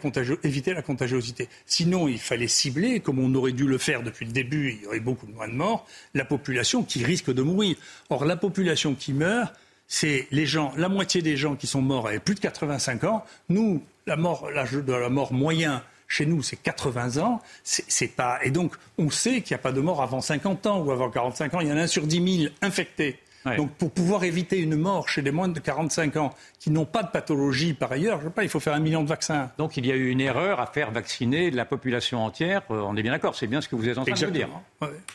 [0.83, 1.49] contagiosité.
[1.65, 4.87] Sinon, il fallait cibler, comme on aurait dû le faire depuis le début, il y
[4.87, 7.77] aurait beaucoup moins de morts, la population qui risque de mourir.
[8.11, 9.55] Or, la population qui meurt,
[9.95, 13.25] c'est les gens, la moitié des gens qui sont morts avaient plus de 85 ans.
[13.49, 17.41] Nous, l'âge de la mort moyen chez nous, c'est 80 ans.
[17.63, 18.41] C'est pas...
[18.43, 21.11] Et donc, on sait qu'il n'y a pas de mort avant 50 ans ou avant
[21.11, 21.61] 45 ans.
[21.61, 23.21] Il y en a un sur 10 000 infectés.
[23.57, 27.03] Donc pour pouvoir éviter une mort chez les moins de 45 ans qui n'ont pas
[27.03, 29.51] de pathologie par ailleurs, je sais pas, il faut faire un million de vaccins.
[29.59, 32.63] Donc il y a eu une erreur à faire vacciner la population entière.
[32.71, 34.49] Euh, on est bien d'accord, c'est bien ce que vous êtes en train de dire.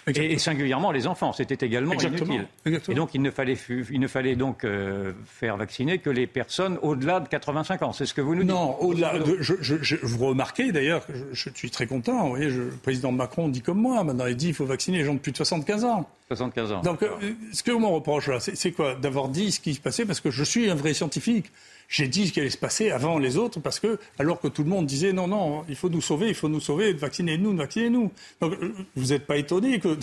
[0.07, 2.47] et, singulièrement les enfants, c'était également inutile.
[2.65, 3.57] Et donc il ne fallait,
[3.89, 7.93] il ne fallait donc euh, faire vacciner que les personnes au-delà de 85 ans.
[7.93, 8.51] C'est ce que vous nous dites.
[8.51, 9.13] Non, au-delà.
[9.39, 12.23] je, vous remarquez d'ailleurs, je, suis très content.
[12.23, 14.03] Vous voyez, le président Macron dit comme moi.
[14.03, 16.09] Maintenant, il dit qu'il faut vacciner les gens de plus de 75 ans.
[16.29, 16.81] 75 ans.
[16.81, 17.09] Donc, euh,
[17.51, 20.05] ce que me reproche là, c'est quoi D'avoir dit ce qui se passait?
[20.05, 21.51] Parce que je suis un vrai scientifique.
[21.87, 24.63] J'ai dit ce qui allait se passer avant les autres parce que, alors que tout
[24.63, 28.11] le monde disait non, non, il faut nous sauver, il faut nous sauver, vaccinez-nous, vaccinez-nous.
[28.41, 29.97] Donc, euh, vous n'êtes pas étonné que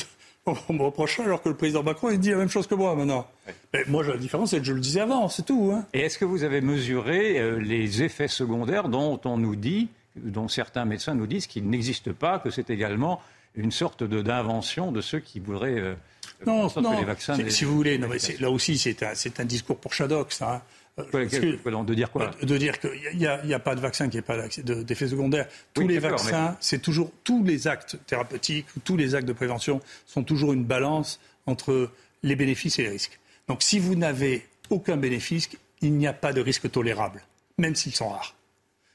[0.68, 2.97] on me reproche alors que le président Macron il dit la même chose que moi
[2.97, 3.29] maintenant.
[3.72, 5.70] Mais moi, la différence, c'est que je le disais avant, c'est tout.
[5.72, 5.87] Hein.
[5.95, 10.49] Et est-ce que vous avez mesuré euh, les effets secondaires dont on nous dit, dont
[10.49, 13.20] certains médecins nous disent qu'ils n'existent pas, que c'est également
[13.55, 15.97] une sorte d'invention de, ceux qui voudraient
[16.45, 17.16] non, non.
[17.49, 17.99] Si vous voulez,
[18.41, 20.62] là aussi, c'est un, discours pour Shadok, ça.
[20.99, 21.03] Hein.
[21.12, 25.09] de dire quoi De dire qu'il n'y a, pas de vaccin qui n'ait pas d'effet
[25.09, 25.49] secondaire.
[25.72, 30.22] Tous les vaccins, c'est toujours tous les actes thérapeutiques, tous les actes de prévention sont
[30.22, 31.91] toujours une balance entre
[32.22, 33.18] les bénéfices et les risques.
[33.49, 35.49] Donc, si vous n'avez aucun bénéfice,
[35.80, 37.22] il n'y a pas de risque tolérable,
[37.59, 38.34] même s'ils sont rares.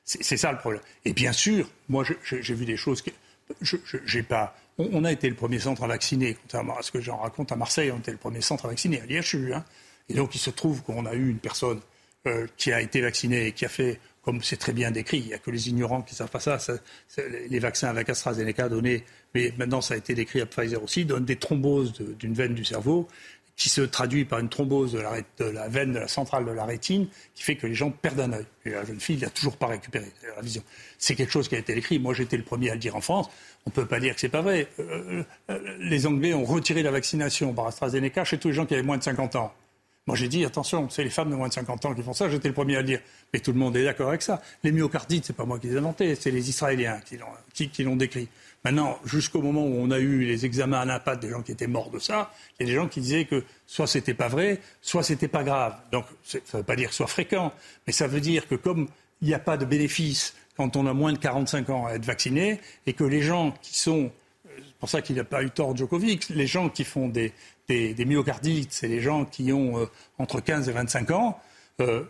[0.03, 0.81] C'est ça le problème.
[1.05, 3.11] Et bien sûr, moi, j'ai vu des choses que
[3.61, 3.77] je
[4.13, 4.57] n'ai pas
[4.91, 7.55] on, a été le premier centre à vacciner, contrairement à ce que j'en raconte à
[7.55, 9.53] Marseille, on était le premier centre à vacciner à l'IHU.
[9.53, 9.63] Hein.
[10.09, 11.79] Et donc il se trouve qu'on a eu une personne
[12.27, 15.25] euh, qui a été vaccinée et qui a fait, comme c'est très bien décrit, il
[15.27, 16.57] n'y a que les ignorants qui ne savent pas ça,
[17.49, 19.03] les vaccins avec AstraZeneca donnés,
[19.34, 22.63] mais maintenant ça a été décrit à Pfizer aussi, donnent des thromboses d'une veine du
[22.63, 23.07] cerveau
[23.56, 27.08] qui se traduit par une thrombose de la, veine de la centrale de la rétine,
[27.36, 28.45] qui fait que les gens perdent un œil.
[28.66, 30.64] Et la jeune fille n'a toujours pas récupéré la vision.
[30.97, 31.99] C'est quelque chose qui a été écrit.
[31.99, 33.30] Moi, j'étais le premier à le dire en France.
[33.66, 34.68] On ne peut pas dire que ce n'est pas vrai.
[34.80, 38.74] Euh, euh, les Anglais ont retiré la vaccination par AstraZeneca chez tous les gens qui
[38.74, 39.54] avaient moins de 50 ans.
[40.08, 42.28] Moi, j'ai dit, attention, c'est les femmes de moins de 50 ans qui font ça.
[42.28, 43.02] J'étais le premier à le dire.
[43.34, 44.41] Mais tout le monde est d'accord avec ça.
[44.64, 46.99] Les myocardites, c'est pas moi qui les ai inventés, c'est les Israéliens
[47.54, 48.28] qui l'ont décrit.
[48.64, 51.68] Maintenant, jusqu'au moment où on a eu les examens à l'impact des gens qui étaient
[51.68, 54.59] morts de ça, il y a des gens qui disaient que soit c'était pas vrai,
[54.82, 55.76] soit c'était pas grave.
[55.91, 57.51] Donc, ça ne veut pas dire soit fréquent,
[57.88, 58.88] mais ça veut dire que comme
[59.22, 62.05] il n'y a pas de bénéfice quand on a moins de 45 ans à être
[62.05, 64.12] vacciné, et que les gens qui sont,
[64.45, 67.34] c'est pour ça qu'il n'a pas eu tort Djokovic, les gens qui font des,
[67.70, 69.86] myocardites, c'est les gens qui ont euh,
[70.20, 71.39] entre 15 et 25 ans,
[71.82, 72.03] euh,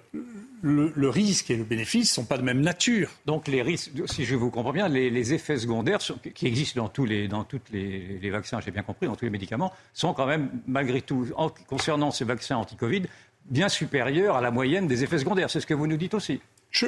[0.61, 3.09] le, risque et le bénéfice ne sont pas de même nature.
[3.26, 5.99] Donc les risques, si je vous comprends bien, les, effets secondaires
[6.36, 9.32] qui existent dans tous les, dans toutes les, vaccins, j'ai bien compris, dans tous les
[9.32, 11.28] médicaments, sont quand même malgré tout,
[11.67, 13.03] concernant ces vaccins anti-Covid,
[13.49, 15.49] bien supérieurs à la moyenne des effets secondaires.
[15.49, 16.41] C'est ce que vous nous dites aussi.
[16.72, 16.88] Je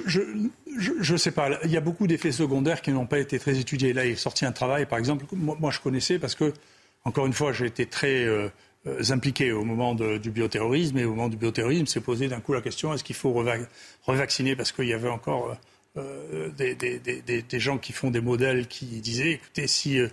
[1.12, 1.50] ne sais pas.
[1.66, 3.94] Il y a beaucoup d'effets secondaires qui n'ont pas été très étudiés.
[3.94, 6.54] Là, il est sorti un travail, par exemple, moi, je connaissais parce que,
[7.04, 8.48] encore une fois, j'ai été très euh,
[9.10, 10.98] impliqués au moment du bioterrorisme.
[10.98, 13.34] Et au moment du bioterrorisme, s'est posé d'un coup la question est-ce qu'il faut
[14.06, 15.56] revacciner Parce qu'il y avait encore
[15.98, 20.10] euh, des, gens qui font des modèles qui disaient écoutez, si euh,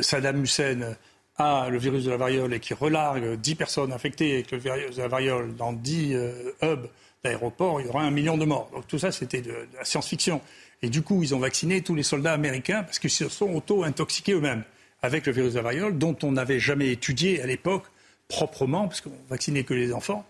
[0.00, 0.96] Saddam Hussein
[1.36, 4.96] a le virus de la variole et qui relargue 10 personnes infectées avec le virus
[4.96, 6.16] de la variole dans 10
[6.62, 6.88] hubs
[7.24, 8.70] d'aéroports, il y aura un million de morts.
[8.72, 10.40] Donc tout ça, c'était de la science-fiction.
[10.82, 14.32] Et du coup, ils ont vacciné tous les soldats américains parce qu'ils se sont auto-intoxiqués
[14.32, 14.62] eux-mêmes
[15.02, 17.84] avec le virus de la variole, dont on n'avait jamais étudié à l'époque
[18.28, 20.24] proprement, parce qu'on vaccinait que les enfants,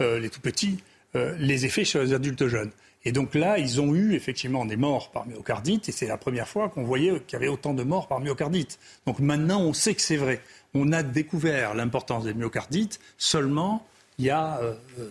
[0.00, 0.78] euh, les tout petits,
[1.38, 2.70] les effets sur les adultes jeunes.
[3.04, 6.46] Et donc là, ils ont eu effectivement des morts par myocardite, et c'est la première
[6.46, 8.78] fois qu'on voyait qu'il y avait autant de morts par myocardite.
[9.06, 10.40] Donc maintenant, on sait que c'est vrai.
[10.72, 13.84] On a découvert l'importance des myocardites seulement
[14.18, 14.60] il y a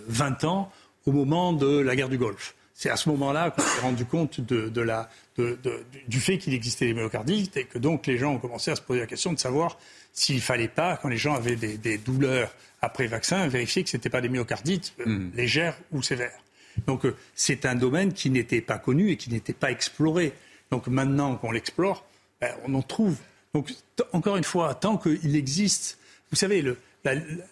[0.08, 0.72] 20 ans,
[1.06, 2.56] au moment de la guerre du Golfe.
[2.74, 7.66] C'est à ce moment-là qu'on s'est rendu compte du fait qu'il existait des myocardites et
[7.66, 9.78] que donc les gens ont commencé à se poser la question de savoir
[10.14, 13.98] s'il ne fallait pas, quand les gens avaient des, douleurs après vaccin, vérifier que ce
[13.98, 15.32] n'était pas des myocardites euh, hmm.
[15.36, 16.40] légères ou sévères.
[16.88, 20.34] Donc euh, c'est un domaine qui n'était pas connu et qui n'était pas exploré.
[20.72, 22.06] Donc maintenant qu'on l'explore,
[22.40, 23.18] ben, on en trouve.
[23.54, 23.72] Donc
[24.14, 25.98] encore une fois, tant qu'il existe,
[26.30, 26.78] vous savez, le,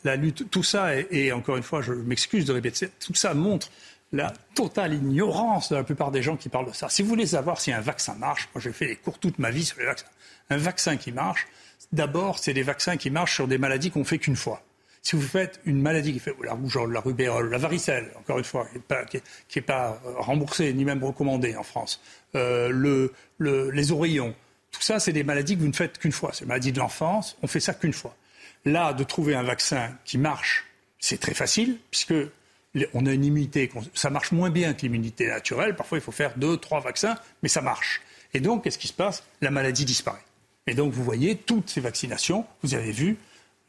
[0.04, 3.70] la, lutte, tout ça, et, encore une fois, je m'excuse de répéter, tout ça montre
[4.12, 6.90] la totale ignorance de la plupart des gens qui parlent de ça.
[6.90, 9.52] Si vous voulez savoir si un vaccin marche, moi j'ai fait des cours toute ma
[9.52, 10.08] vie sur les vaccins.
[10.50, 11.48] Un vaccin qui marche,
[11.92, 14.62] d'abord, c'est des vaccins qui marchent sur des maladies qu'on fait qu'une fois.
[15.02, 18.44] Si vous faites une maladie qui fait la rougeole, la rubéole, la varicelle, encore une
[18.44, 18.68] fois,
[19.10, 19.22] qui
[19.56, 22.02] n'est pas, euh, remboursée ni même recommandée en France,
[22.36, 24.36] euh, le, les oreillons,
[24.72, 26.32] tout ça, c'est des maladies que vous ne faites qu'une fois.
[26.34, 28.16] C'est des maladies de l'enfance, on fait ça qu'une fois.
[28.66, 30.66] Là, de trouver un vaccin qui marche,
[31.00, 32.14] c'est très facile, puisque
[32.94, 35.76] on a une immunité, ça marche moins bien que l'immunité naturelle.
[35.76, 38.02] Parfois, il faut faire deux, trois vaccins, mais ça marche.
[38.34, 39.24] Et donc, qu'est-ce qui se passe?
[39.42, 40.24] La maladie disparaît.
[40.68, 43.18] Et donc, vous voyez, toutes ces vaccinations, vous avez vu,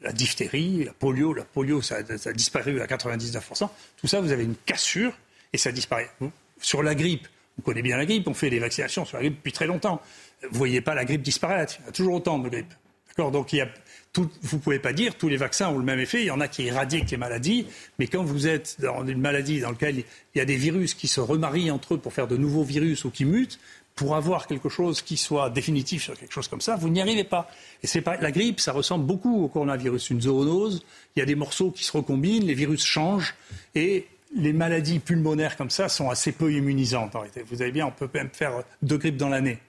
[0.01, 3.69] la diphtérie, la polio, la polio, ça, a disparu à 99%.
[3.97, 5.13] Tout ça, vous avez une cassure
[5.53, 6.09] et ça disparaît.
[6.61, 9.37] Sur la grippe, on connaît bien la grippe, on fait des vaccinations sur la grippe
[9.37, 10.01] depuis très longtemps.
[10.49, 11.77] Vous voyez pas la grippe disparaître.
[11.79, 12.73] Il y a toujours autant de grippe.
[13.09, 13.31] D'accord?
[13.31, 13.69] Donc, il y a
[14.15, 16.21] vous ne pouvez pas dire tous les vaccins ont le même effet.
[16.21, 17.67] Il y en a qui éradiquent les maladies,
[17.99, 21.07] mais quand vous êtes dans une maladie dans laquelle il y a des virus qui
[21.07, 23.59] se remarient entre eux pour faire de nouveaux virus ou qui mutent,
[23.95, 27.25] pour avoir quelque chose qui soit définitif sur quelque chose comme ça, vous n'y arrivez
[27.25, 27.51] pas.
[27.83, 30.83] Et c'est pas la grippe, ça ressemble beaucoup au coronavirus, une zoonose.
[31.15, 33.35] Il y a des morceaux qui se recombinent, les virus changent
[33.75, 37.23] et les maladies pulmonaires comme ça sont assez peu immunisantes en.
[37.47, 39.59] Vous avez bien, on peut même faire deux grippes dans l'année.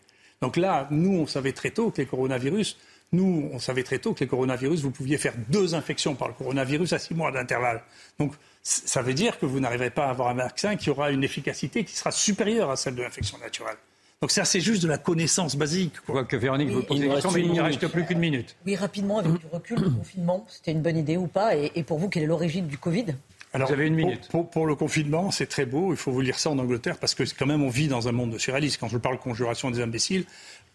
[0.41, 2.79] Donc là, nous, on savait très tôt que les coronavirus
[3.13, 6.35] nous, on savait très tôt que les coronavirus, vous pouviez faire deux infections par le
[6.35, 7.83] coronavirus à six mois d'intervalle.
[8.19, 11.25] Donc, ça veut dire que vous n'arriverez pas à avoir un vaccin qui aura une
[11.25, 13.77] efficacité qui sera supérieure à celle de l'infection naturelle.
[14.21, 15.99] Donc ça, c'est juste de la connaissance basique.
[16.01, 16.25] Quoi.
[16.25, 18.55] que Véronique vous pose des questions, mais il ne reste plus qu'une minute.
[18.67, 21.57] Oui, rapidement, avec du recul, le confinement, c'était une bonne idée ou pas?
[21.57, 23.07] Et pour vous, quelle est l'origine du Covid?
[23.53, 24.29] Alors, Vous avez une minute.
[24.53, 25.93] Pour, le confinement, c'est très beau.
[25.93, 28.13] Il faut vous lire ça en Angleterre parce que quand même on vit dans un
[28.13, 28.79] monde de surréalisme.
[28.81, 30.25] Quand je parle conjuration des imbéciles,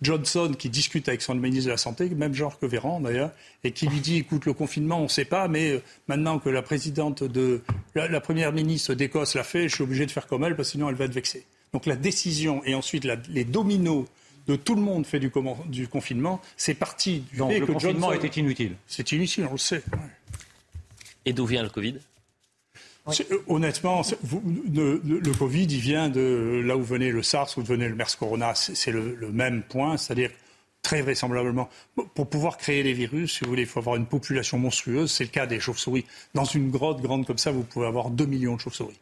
[0.02, 3.32] Johnson qui discute avec son ministre de la Santé, même genre que Véran d'ailleurs,
[3.64, 6.50] et qui lui dit écoute, le confinement, on ne sait pas, mais euh, maintenant que
[6.50, 7.62] la présidente de.
[7.96, 10.72] La, première ministre d'Écosse l'a fait, je suis obligé de faire comme elle parce que
[10.74, 11.46] sinon elle va être vexée.
[11.72, 14.06] Donc la décision et ensuite les dominos
[14.48, 15.32] de tout le monde fait du,
[15.68, 18.76] du confinement, c'est parti du fait le confinement était inutile.
[18.86, 19.82] C'est inutile, on le sait.
[21.26, 21.96] Et d'où vient le Covid?
[23.08, 24.02] Euh, honnêtement,
[24.74, 28.56] le, Covid, il vient de là où venait le SARS, où venait le MERS Corona.
[28.56, 30.32] C'est le, même point, c'est-à-dire
[30.82, 31.70] très vraisemblablement,
[32.14, 35.12] pour pouvoir créer les virus, si vous voulez, il faut avoir une population monstrueuse.
[35.12, 36.06] C'est le cas des chauves-souris.
[36.34, 39.00] Dans une grotte grande comme ça, vous pouvez avoir 2 millions de chauves-souris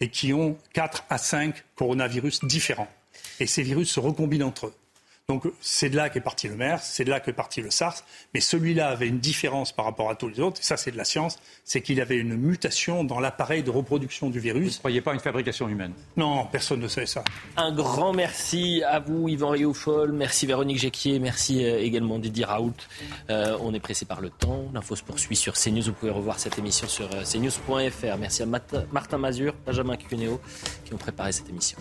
[0.00, 2.88] et qui ont 4 à 5 coronavirus différents.
[3.40, 4.74] Et ces virus se recombinent entre eux.
[5.30, 8.02] Donc c'est de là qu'est parti le MERS, c'est de là qu'est parti le SARS,
[8.32, 10.96] mais celui-là avait une différence par rapport à tous les autres, et ça c'est de
[10.96, 14.62] la science, c'est qu'il avait une mutation dans l'appareil de reproduction du virus.
[14.62, 15.92] Vous ne croyez pas à une fabrication humaine?
[16.16, 17.24] Non, personne ne sait ça.
[17.58, 22.72] Un grand merci à vous Yvan Rioufol, merci Véronique Jacquier, merci euh, également Didier Raoult.
[23.28, 26.38] Euh, on est pressé par le temps, l'info se poursuit sur CNews, vous pouvez revoir
[26.38, 28.16] cette émission sur euh, cnews.fr.
[28.18, 30.40] Merci à Martin Mazur, Benjamin Cuneo
[30.86, 31.76] qui ont préparé cette émission.